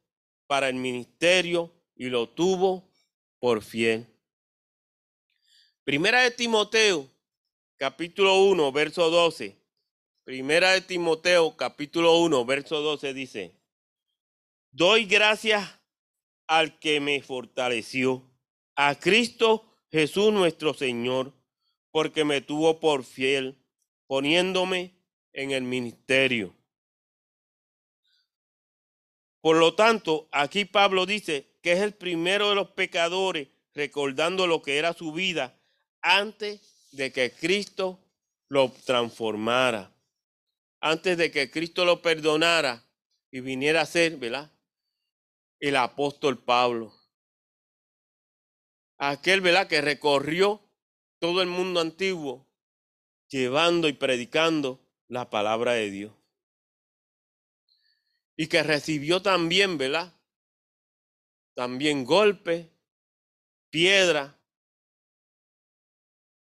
[0.47, 2.89] para el ministerio y lo tuvo
[3.37, 4.07] por fiel.
[5.83, 7.05] Primera de Timoteo,
[7.75, 9.57] capítulo 1, verso 12.
[10.23, 13.59] Primera de Timoteo, capítulo 1, verso 12 dice,
[14.71, 15.69] Doy gracias
[16.47, 18.23] al que me fortaleció,
[18.77, 21.33] a Cristo Jesús nuestro Señor,
[21.91, 23.57] porque me tuvo por fiel,
[24.07, 24.95] poniéndome
[25.33, 26.56] en el ministerio.
[29.41, 34.61] Por lo tanto, aquí Pablo dice que es el primero de los pecadores, recordando lo
[34.61, 35.57] que era su vida
[36.01, 37.99] antes de que Cristo
[38.49, 39.91] lo transformara,
[40.79, 42.83] antes de que Cristo lo perdonara
[43.31, 44.51] y viniera a ser, ¿verdad?
[45.59, 46.93] El apóstol Pablo.
[48.97, 49.67] Aquel, ¿verdad?
[49.67, 50.61] Que recorrió
[51.19, 52.47] todo el mundo antiguo,
[53.27, 56.16] llevando y predicando la palabra de Dios.
[58.37, 60.13] Y que recibió también, ¿verdad?
[61.55, 62.71] También golpe,
[63.71, 64.39] piedra,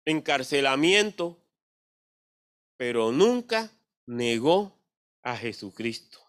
[0.06, 1.41] encarcelamiento,
[2.78, 3.71] pero nunca
[4.06, 4.78] negó
[5.23, 6.19] a Jesucristo.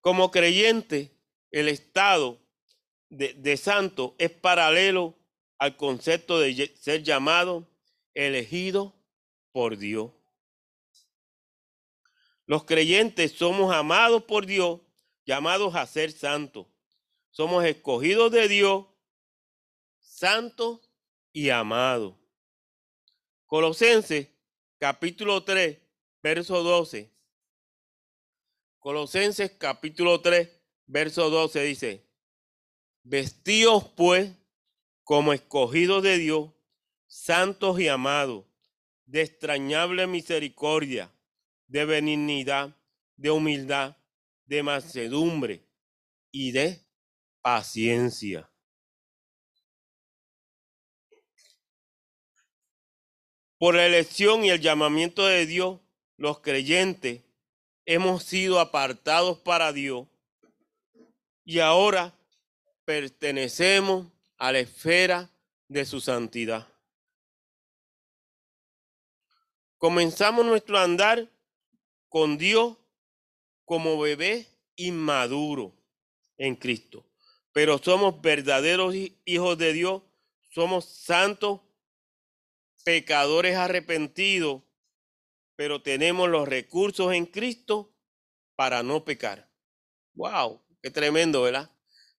[0.00, 1.10] Como creyente,
[1.50, 2.40] el estado
[3.10, 5.14] de, de, santo es paralelo
[5.58, 7.68] al concepto de ser llamado,
[8.14, 8.94] elegido
[9.52, 10.10] por Dios.
[12.50, 14.80] Los creyentes somos amados por Dios,
[15.24, 16.66] llamados a ser santos.
[17.30, 18.86] Somos escogidos de Dios,
[20.00, 20.80] santos
[21.32, 22.16] y amados.
[23.46, 24.30] Colosenses
[24.80, 25.78] capítulo 3,
[26.24, 27.08] verso 12.
[28.80, 30.48] Colosenses capítulo 3,
[30.86, 32.04] verso 12 dice,
[33.04, 34.28] Vestíos pues
[35.04, 36.50] como escogidos de Dios,
[37.06, 38.44] santos y amados,
[39.06, 41.12] de extrañable misericordia,
[41.70, 42.76] de benignidad,
[43.16, 43.96] de humildad,
[44.44, 45.64] de mansedumbre
[46.32, 46.84] y de
[47.42, 48.50] paciencia.
[53.56, 55.80] Por la elección y el llamamiento de Dios,
[56.16, 57.22] los creyentes
[57.84, 60.08] hemos sido apartados para Dios
[61.44, 62.18] y ahora
[62.84, 65.30] pertenecemos a la esfera
[65.68, 66.66] de su santidad.
[69.78, 71.30] Comenzamos nuestro andar
[72.10, 72.76] con Dios
[73.64, 74.46] como bebé
[74.76, 75.74] inmaduro
[76.36, 77.06] en Cristo.
[77.52, 78.94] Pero somos verdaderos
[79.24, 80.02] hijos de Dios,
[80.50, 81.60] somos santos,
[82.84, 84.62] pecadores arrepentidos,
[85.56, 87.94] pero tenemos los recursos en Cristo
[88.56, 89.48] para no pecar.
[90.14, 90.60] ¡Wow!
[90.82, 91.70] Qué tremendo, ¿verdad?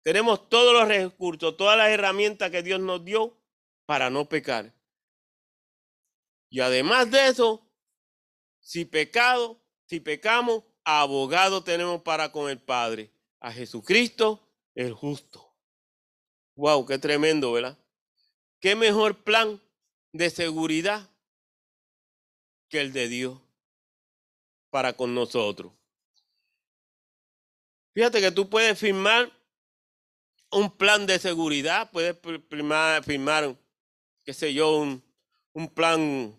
[0.04, 3.38] Tenemos todos los recursos, todas las herramientas que Dios nos dio
[3.86, 4.74] para no pecar.
[6.50, 7.68] Y además de eso,
[8.60, 9.61] si pecado,
[9.92, 14.42] si pecamos, abogado tenemos para con el Padre, a Jesucristo
[14.74, 15.54] el justo.
[16.56, 17.78] Wow, qué tremendo, ¿verdad?
[18.62, 19.62] Qué mejor plan
[20.14, 21.10] de seguridad
[22.70, 23.38] que el de Dios
[24.70, 25.74] para con nosotros.
[27.94, 29.30] Fíjate que tú puedes firmar
[30.52, 32.16] un plan de seguridad, puedes
[33.04, 33.58] firmar,
[34.24, 34.88] qué sé yo,
[35.52, 36.34] un plan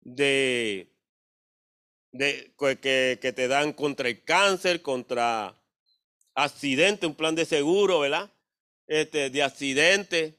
[0.00, 0.89] de
[2.12, 5.56] de, que, que te dan contra el cáncer, contra
[6.34, 8.30] accidente, un plan de seguro, ¿verdad?
[8.86, 10.36] Este, de accidente.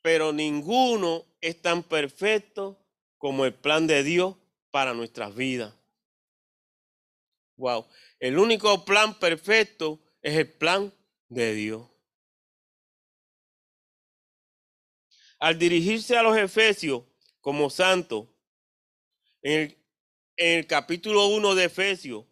[0.00, 2.78] Pero ninguno es tan perfecto
[3.18, 4.36] como el plan de Dios
[4.70, 5.74] para nuestras vidas.
[7.56, 7.86] Wow.
[8.18, 10.92] El único plan perfecto es el plan
[11.28, 11.88] de Dios.
[15.38, 17.02] Al dirigirse a los efesios
[17.40, 18.28] como santos,
[19.42, 19.76] en
[20.36, 22.24] el, capítulo 1 de Efesios,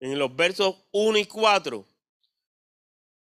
[0.00, 1.84] en los versos 1 y 4.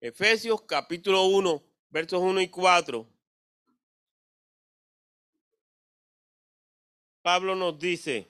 [0.00, 3.06] Efesios capítulo 1, versos 1 y 4.
[7.22, 8.28] Pablo nos dice,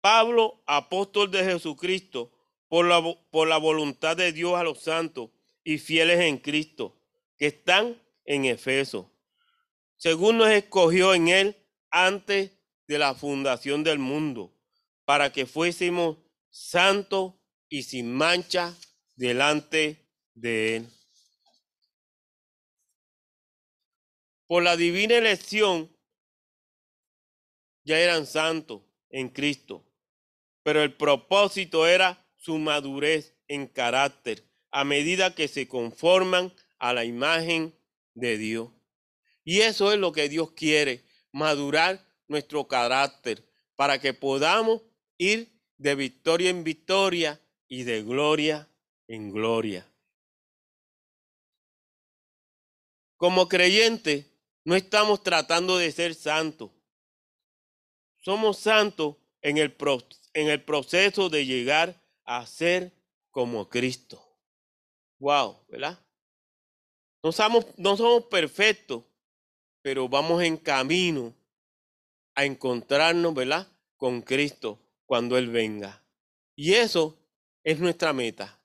[0.00, 2.32] Pablo, apóstol de Jesucristo,
[2.68, 5.30] por la, por la voluntad de Dios a los santos
[5.62, 6.96] y fieles en Cristo,
[7.36, 9.10] que están en Efeso,
[9.96, 11.56] según nos escogió en él
[11.90, 12.50] antes
[12.92, 14.54] de la fundación del mundo,
[15.04, 16.18] para que fuésemos
[16.50, 17.34] santos
[17.68, 18.76] y sin mancha
[19.16, 20.88] delante de Él.
[24.46, 25.90] Por la divina elección
[27.84, 29.84] ya eran santos en Cristo,
[30.62, 37.04] pero el propósito era su madurez en carácter a medida que se conforman a la
[37.04, 37.74] imagen
[38.14, 38.70] de Dios.
[39.44, 44.82] Y eso es lo que Dios quiere, madurar nuestro carácter para que podamos
[45.18, 48.68] ir de victoria en victoria y de gloria
[49.06, 49.86] en gloria.
[53.16, 54.26] Como creyentes,
[54.64, 56.70] no estamos tratando de ser santos.
[58.18, 59.76] Somos santos en el,
[60.34, 62.92] en el proceso de llegar a ser
[63.30, 64.24] como Cristo.
[65.18, 65.98] Wow, ¿verdad?
[67.22, 69.04] No somos, no somos perfectos,
[69.82, 71.34] pero vamos en camino
[72.34, 73.68] a encontrarnos, ¿verdad?
[73.96, 76.02] Con Cristo cuando Él venga.
[76.54, 77.18] Y eso
[77.64, 78.58] es nuestra meta.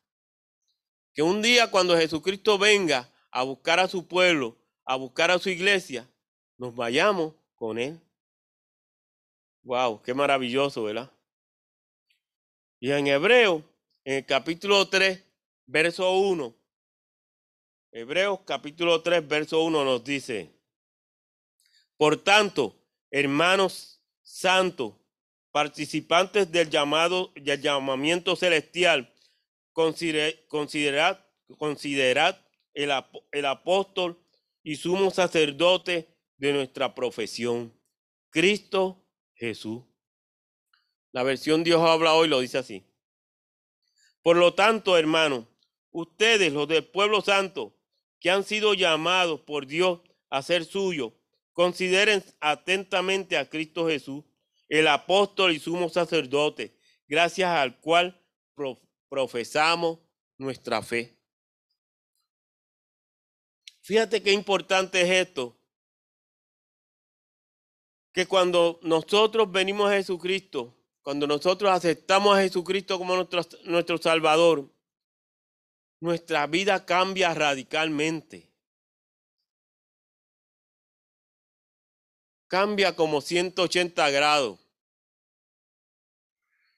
[1.13, 5.49] Que un día cuando Jesucristo venga a buscar a su pueblo, a buscar a su
[5.49, 6.07] iglesia,
[6.57, 7.99] nos vayamos con Él.
[9.63, 11.11] Wow, qué maravilloso, ¿verdad?
[12.79, 13.63] Y en Hebreo,
[14.05, 15.21] en el capítulo 3,
[15.65, 16.55] verso 1,
[17.91, 20.51] Hebreos capítulo 3, verso 1 nos dice,
[21.97, 22.75] por tanto,
[23.19, 24.93] hermanos santos,
[25.51, 29.11] participantes del llamado del llamamiento celestial,
[29.71, 31.19] considerad,
[31.57, 32.39] considerad
[32.75, 32.91] el,
[33.31, 34.21] el apóstol
[34.61, 36.07] y sumo sacerdote
[36.37, 37.73] de nuestra profesión,
[38.29, 39.03] Cristo
[39.33, 39.81] Jesús.
[41.11, 42.83] La versión Dios habla hoy lo dice así.
[44.21, 45.45] Por lo tanto, hermanos,
[45.89, 47.75] ustedes, los del pueblo santo,
[48.19, 51.13] que han sido llamados por Dios a ser suyos,
[51.57, 54.23] consideren atentamente a Cristo Jesús,
[54.69, 56.77] el apóstol y sumo sacerdote,
[57.07, 58.23] gracias al cual
[59.09, 59.97] profesamos
[60.37, 61.17] nuestra fe.
[63.81, 65.57] Fíjate qué importante es esto.
[68.13, 74.71] Que cuando nosotros venimos a Jesucristo, cuando nosotros aceptamos a Jesucristo como nuestro, nuestro Salvador,
[76.01, 78.46] nuestra vida cambia radicalmente.
[82.47, 84.59] Cambia como 180 grados.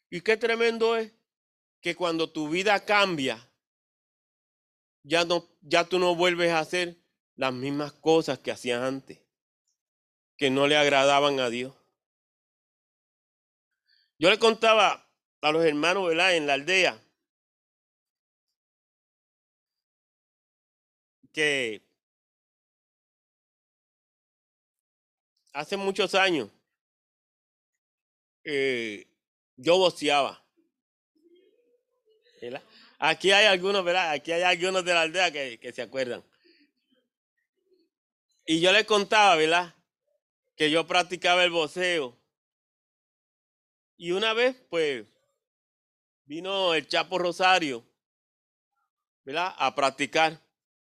[0.09, 1.11] Y qué tremendo es
[1.82, 3.49] que cuando tu vida cambia,
[5.03, 6.97] ya, no, ya tú no vuelves a hacer
[7.36, 9.20] las mismas cosas que hacías antes,
[10.38, 11.76] que no le agradaban a Dios.
[14.17, 15.07] Yo le contaba
[15.41, 16.36] a los hermanos, ¿verdad?
[16.36, 16.99] En la aldea,
[21.32, 21.89] que
[25.54, 26.50] hace muchos años
[28.43, 29.08] eh,
[29.58, 30.43] yo boceaba.
[32.97, 34.12] Aquí hay algunos, ¿verdad?
[34.12, 36.24] Aquí hay algunos de la aldea que, que se acuerdan.
[38.45, 39.76] Y yo le contaba, ¿verdad?
[40.56, 42.18] Que yo practicaba el voceo.
[43.97, 45.06] Y una vez, pues,
[46.26, 47.86] vino el Chapo Rosario,
[49.24, 49.54] ¿verdad?
[49.58, 50.41] A practicar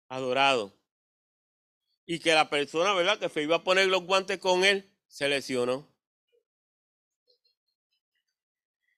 [0.09, 0.74] adorado.
[2.05, 3.19] Y que la persona, ¿verdad?
[3.19, 5.87] Que se iba a poner los guantes con él, se lesionó.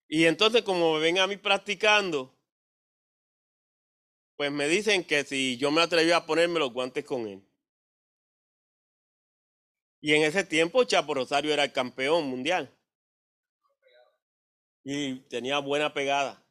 [0.07, 2.33] Y entonces, como me ven a mí practicando,
[4.35, 7.43] pues me dicen que si yo me atreví a ponerme los guantes con él.
[9.99, 12.71] Y en ese tiempo Chapo Rosario era el campeón mundial.
[14.83, 16.41] Y tenía buena pegada.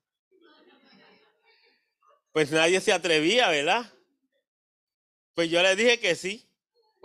[2.33, 3.91] Pues nadie se atrevía, ¿verdad?
[5.35, 6.46] Pues yo le dije que sí.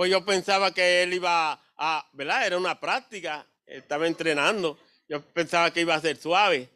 [0.02, 2.48] Pues yo pensaba que él iba a, ¿verdad?
[2.48, 3.46] Era una práctica.
[3.68, 4.80] estaba entrenando.
[5.08, 6.68] Yo pensaba que iba a ser suave.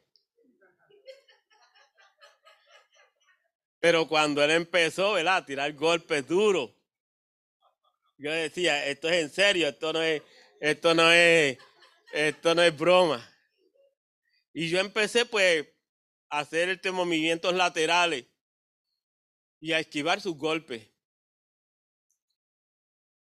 [3.80, 5.38] Pero cuando él empezó, ¿verdad?
[5.38, 6.69] A tirar golpes duros.
[8.19, 10.21] Yo decía, esto es en serio, esto no es,
[10.59, 11.57] esto no es,
[12.13, 13.28] esto no es broma.
[14.53, 15.67] Y yo empecé pues
[16.30, 18.28] a hacer estos movimientos laterales
[19.59, 20.94] y a esquivar sus golpes.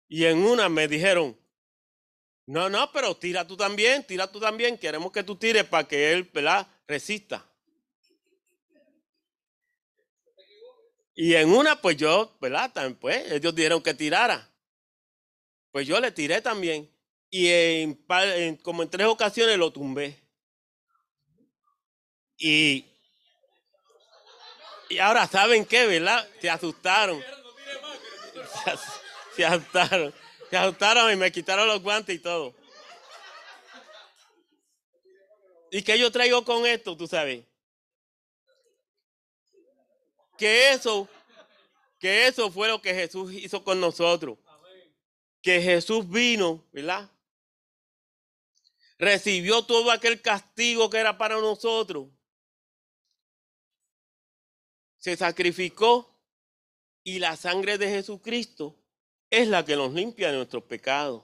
[0.10, 1.40] Y en una me dijeron,
[2.48, 4.76] no, no, pero tira tú también, tira tú también.
[4.76, 6.68] Queremos que tú tires para que él, ¿verdad?
[6.88, 7.46] Resista.
[11.14, 12.72] Y en una, pues yo, ¿verdad?
[13.00, 14.50] Pues ellos dijeron que tirara.
[15.72, 16.92] Pues yo le tiré también.
[17.30, 20.20] Y en, como en tres ocasiones lo tumbé.
[22.36, 22.84] Y,
[24.90, 26.28] y ahora, ¿saben qué, verdad?
[26.42, 27.22] Se asustaron
[29.36, 30.14] se asustaron.
[30.50, 32.56] Se asustaron y me quitaron los guantes y todo.
[35.72, 37.46] ¿Y qué yo traigo con esto, tú sabes?
[40.38, 41.08] Que eso,
[42.00, 44.38] que eso fue lo que Jesús hizo con nosotros.
[45.42, 47.10] Que Jesús vino, ¿verdad?
[48.98, 52.08] Recibió todo aquel castigo que era para nosotros.
[54.98, 56.20] Se sacrificó
[57.04, 58.76] y la sangre de Jesucristo
[59.30, 61.24] es la que nos limpia de nuestros pecados.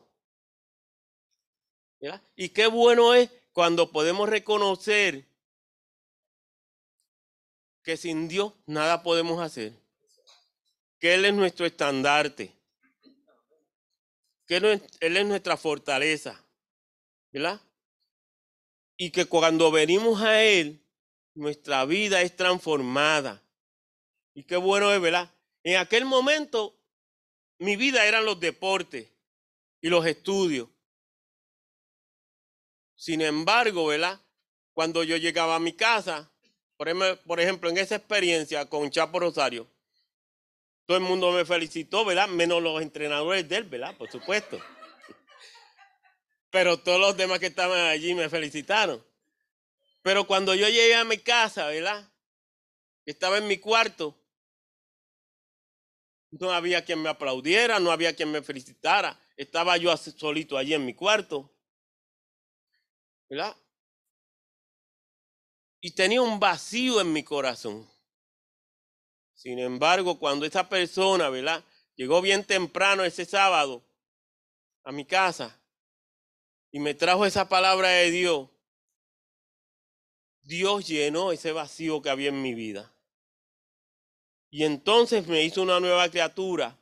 [2.35, 5.25] Y qué bueno es cuando podemos reconocer
[7.83, 9.73] que sin Dios nada podemos hacer.
[10.99, 12.51] Que Él es nuestro estandarte.
[14.45, 16.39] Que Él es nuestra fortaleza.
[17.31, 17.59] ¿Verdad?
[18.97, 20.81] Y que cuando venimos a Él,
[21.33, 23.41] nuestra vida es transformada.
[24.33, 25.31] Y qué bueno es, ¿verdad?
[25.63, 26.77] En aquel momento,
[27.57, 29.11] mi vida eran los deportes
[29.81, 30.69] y los estudios.
[32.95, 34.21] Sin embargo, ¿verdad?
[34.73, 36.31] Cuando yo llegaba a mi casa,
[36.77, 39.67] por ejemplo, en esa experiencia con Chapo Rosario,
[40.85, 42.27] todo el mundo me felicitó, ¿verdad?
[42.27, 43.97] Menos los entrenadores de él, ¿verdad?
[43.97, 44.59] Por supuesto.
[46.51, 49.03] Pero todos los demás que estaban allí me felicitaron.
[50.01, 52.07] Pero cuando yo llegué a mi casa, ¿verdad?
[53.05, 54.15] Estaba en mi cuarto.
[56.39, 59.17] No había quien me aplaudiera, no había quien me felicitara.
[59.37, 61.49] Estaba yo solito allí en mi cuarto.
[63.29, 63.55] ¿Verdad?
[65.79, 67.89] Y tenía un vacío en mi corazón.
[69.33, 71.63] Sin embargo, cuando esa persona, ¿verdad?
[71.95, 73.85] Llegó bien temprano ese sábado
[74.83, 75.57] a mi casa
[76.71, 78.49] y me trajo esa palabra de Dios,
[80.41, 82.94] Dios llenó ese vacío que había en mi vida.
[84.55, 86.79] Y entonces me hizo una nueva criatura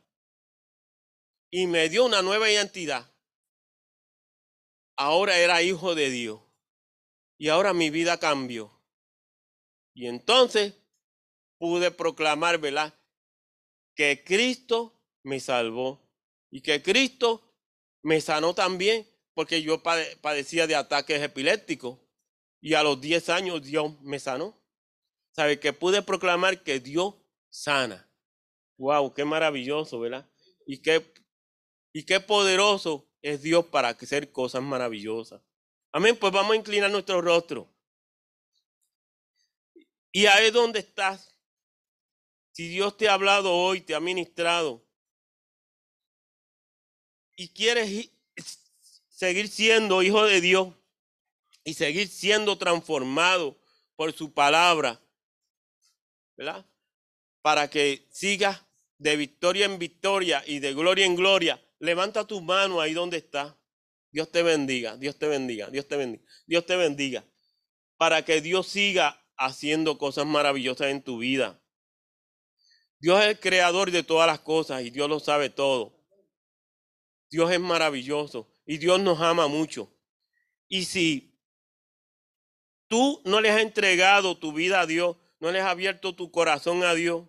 [1.50, 3.12] y me dio una nueva identidad.
[4.96, 6.40] Ahora era hijo de Dios.
[7.36, 8.70] Y ahora mi vida cambió.
[9.92, 10.74] Y entonces
[11.58, 12.94] pude proclamar, ¿verdad?
[13.96, 14.94] Que Cristo
[15.24, 16.00] me salvó
[16.52, 17.42] y que Cristo
[18.04, 19.04] me sanó también
[19.34, 21.98] porque yo padecía de ataques epilépticos
[22.60, 24.56] y a los 10 años Dios me sanó.
[25.32, 25.58] ¿Sabe?
[25.58, 27.14] Que pude proclamar que Dios
[27.54, 28.10] sana.
[28.76, 30.28] Wow, qué maravilloso, ¿verdad?
[30.66, 31.12] Y qué,
[31.92, 35.40] y qué poderoso es Dios para hacer cosas maravillosas.
[35.92, 37.72] Amén, pues vamos a inclinar nuestro rostro.
[40.10, 41.32] Y ahí donde estás,
[42.52, 44.84] si Dios te ha hablado hoy, te ha ministrado,
[47.36, 48.10] y quieres
[49.08, 50.74] seguir siendo hijo de Dios
[51.64, 53.58] y seguir siendo transformado
[53.96, 55.00] por su palabra,
[56.36, 56.64] ¿verdad?
[57.44, 58.64] Para que sigas
[58.96, 63.60] de victoria en victoria y de gloria en gloria, levanta tu mano ahí donde está.
[64.10, 67.22] Dios te bendiga, Dios te bendiga, Dios te bendiga, Dios te bendiga.
[67.98, 71.62] Para que Dios siga haciendo cosas maravillosas en tu vida.
[72.98, 76.02] Dios es el creador de todas las cosas y Dios lo sabe todo.
[77.28, 79.94] Dios es maravilloso y Dios nos ama mucho.
[80.66, 81.38] Y si
[82.88, 86.84] tú no les has entregado tu vida a Dios, no les has abierto tu corazón
[86.84, 87.28] a Dios,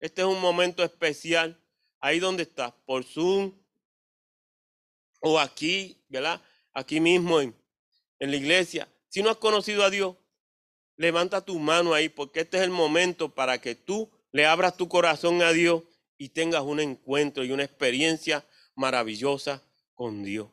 [0.00, 1.60] este es un momento especial.
[2.00, 3.52] Ahí donde estás, por Zoom
[5.20, 6.40] o aquí, ¿verdad?
[6.72, 7.54] Aquí mismo en,
[8.18, 8.88] en la iglesia.
[9.08, 10.16] Si no has conocido a Dios,
[10.96, 14.88] levanta tu mano ahí porque este es el momento para que tú le abras tu
[14.88, 15.82] corazón a Dios
[16.16, 19.62] y tengas un encuentro y una experiencia maravillosa
[19.94, 20.48] con Dios.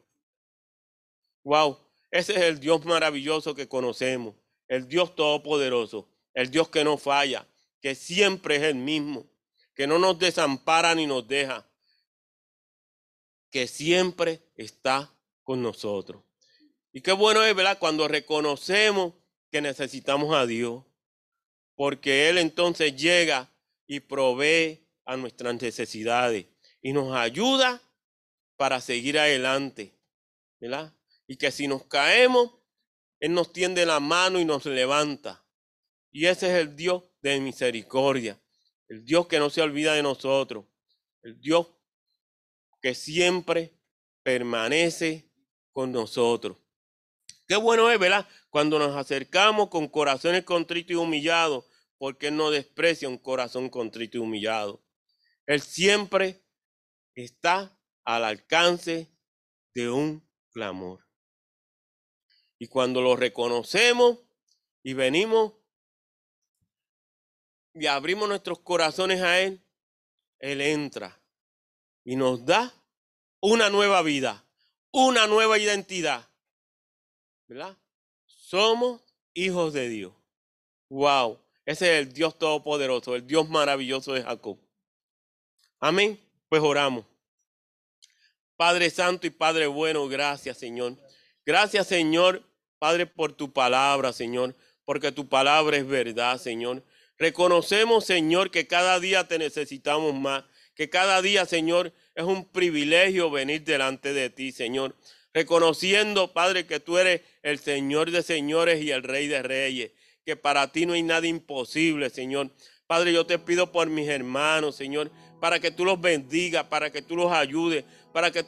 [1.43, 1.77] Wow,
[2.11, 4.35] ese es el Dios maravilloso que conocemos,
[4.67, 7.47] el Dios todopoderoso, el Dios que no falla,
[7.81, 9.29] que siempre es el mismo,
[9.77, 11.69] que no nos desampara ni nos deja,
[13.51, 16.23] que siempre está con nosotros.
[16.91, 17.77] Y qué bueno es, ¿verdad?
[17.77, 19.13] Cuando reconocemos
[19.51, 20.83] que necesitamos a Dios,
[21.75, 23.53] porque Él entonces llega
[23.85, 26.47] y provee a nuestras necesidades
[26.81, 27.79] y nos ayuda
[28.55, 29.95] para seguir adelante,
[30.59, 30.91] ¿verdad?
[31.27, 32.51] Y que si nos caemos,
[33.19, 35.45] Él nos tiende la mano y nos levanta.
[36.11, 38.41] Y ese es el Dios de misericordia,
[38.89, 40.65] el Dios que no se olvida de nosotros,
[41.23, 41.67] el Dios
[42.81, 43.79] que siempre
[44.23, 45.31] permanece
[45.71, 46.57] con nosotros.
[47.47, 48.27] Qué bueno es, ¿verdad?
[48.49, 51.65] Cuando nos acercamos con corazones contritos y humillados
[51.97, 54.83] porque Él no desprecia un corazón contrito y humillado.
[55.45, 56.45] Él siempre
[57.15, 59.11] está al alcance
[59.73, 61.07] de un clamor.
[62.59, 64.19] Y cuando lo reconocemos
[64.83, 65.53] y venimos
[67.79, 69.61] y abrimos nuestros corazones a Él,
[70.39, 71.19] Él entra
[72.03, 72.73] y nos da
[73.39, 74.43] una nueva vida,
[74.91, 76.27] una nueva identidad.
[77.47, 77.77] ¿Verdad?
[78.25, 79.01] Somos
[79.33, 80.13] hijos de Dios.
[80.89, 81.39] Wow.
[81.65, 84.57] Ese es el Dios todopoderoso, el Dios maravilloso de Jacob.
[85.79, 86.19] Amén.
[86.49, 87.05] Pues oramos.
[88.55, 90.95] Padre Santo y Padre bueno, gracias Señor.
[91.45, 92.43] Gracias Señor,
[92.79, 94.55] Padre, por tu palabra, Señor,
[94.85, 96.83] porque tu palabra es verdad, Señor.
[97.17, 100.43] Reconocemos, Señor, que cada día te necesitamos más,
[100.75, 104.95] que cada día, Señor, es un privilegio venir delante de ti, Señor.
[105.33, 109.91] Reconociendo, Padre, que tú eres el Señor de señores y el Rey de reyes
[110.27, 112.51] que para ti no hay nada imposible, Señor.
[112.85, 115.09] Padre, yo te pido por mis hermanos, Señor,
[115.39, 118.43] para que tú los bendigas, para que tú los ayudes, para que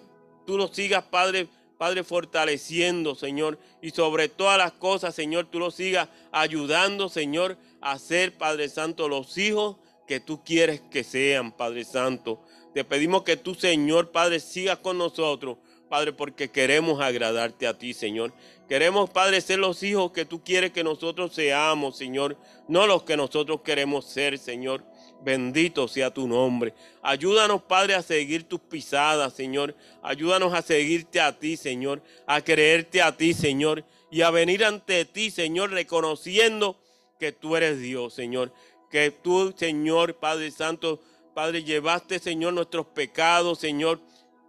[0.46, 1.48] tú los sigas, Padre,
[1.78, 3.58] Padre, fortaleciendo, Señor.
[3.82, 9.08] Y sobre todas las cosas, Señor, tú los sigas ayudando, Señor, a ser, Padre Santo,
[9.08, 9.78] los hijos
[10.08, 12.42] que tú quieres que sean, Padre Santo.
[12.74, 15.58] Te pedimos que tú, Señor, Padre, sigas con nosotros,
[15.88, 18.34] Padre, porque queremos agradarte a ti, Señor.
[18.68, 23.18] Queremos, Padre, ser los hijos que tú quieres que nosotros seamos, Señor, no los que
[23.18, 24.84] nosotros queremos ser, Señor.
[25.22, 26.74] Bendito sea tu nombre.
[27.02, 29.76] Ayúdanos, Padre, a seguir tus pisadas, Señor.
[30.02, 32.02] Ayúdanos a seguirte a ti, Señor.
[32.26, 33.84] A creerte a ti, Señor.
[34.12, 36.80] Y a venir ante ti, Señor, reconociendo
[37.20, 38.52] que tú eres Dios, Señor.
[38.90, 41.00] Que tú, Señor, Padre Santo,
[41.34, 44.00] Padre, llevaste, Señor, nuestros pecados, Señor,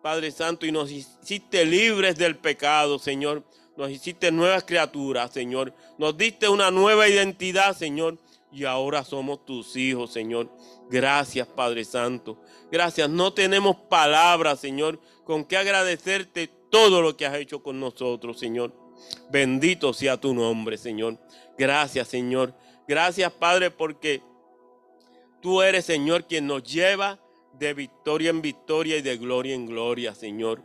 [0.03, 3.43] Padre Santo, y nos hiciste libres del pecado, Señor.
[3.77, 5.75] Nos hiciste nuevas criaturas, Señor.
[5.99, 8.18] Nos diste una nueva identidad, Señor
[8.53, 10.49] y ahora somos tus hijos, Señor.
[10.89, 12.39] Gracias, Padre Santo.
[12.71, 13.09] Gracias.
[13.09, 18.73] No tenemos palabras, Señor, con que agradecerte todo lo que has hecho con nosotros, Señor.
[19.30, 21.18] Bendito sea tu nombre, Señor.
[21.57, 22.55] Gracias, Señor.
[22.86, 24.22] Gracias, Padre, porque
[25.40, 27.20] tú eres, Señor, quien nos lleva
[27.59, 30.62] de victoria en victoria y de gloria en gloria, Señor.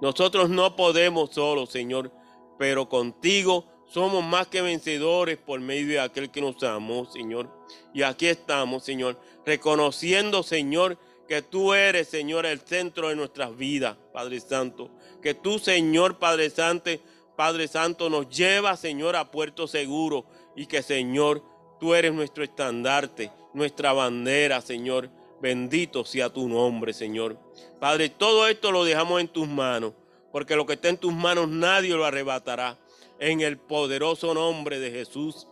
[0.00, 2.12] Nosotros no podemos solos, Señor,
[2.58, 7.50] pero contigo somos más que vencedores por medio de aquel que nos amó, Señor.
[7.94, 13.96] Y aquí estamos, Señor, reconociendo, Señor, que tú eres, Señor, el centro de nuestras vidas,
[14.12, 14.90] Padre Santo.
[15.22, 16.90] Que tú, Señor, Padre Santo,
[17.38, 20.24] Padre Santo, nos lleva, Señor, a puerto seguro.
[20.56, 21.40] Y que, Señor,
[21.78, 25.08] tú eres nuestro estandarte, nuestra bandera, Señor.
[25.40, 27.38] Bendito sea tu nombre, Señor.
[27.78, 29.92] Padre, todo esto lo dejamos en tus manos,
[30.32, 32.76] porque lo que está en tus manos nadie lo arrebatará
[33.20, 35.46] en el poderoso nombre de Jesús.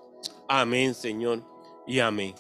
[0.49, 1.45] Amén, Señor,
[1.87, 2.35] y amén.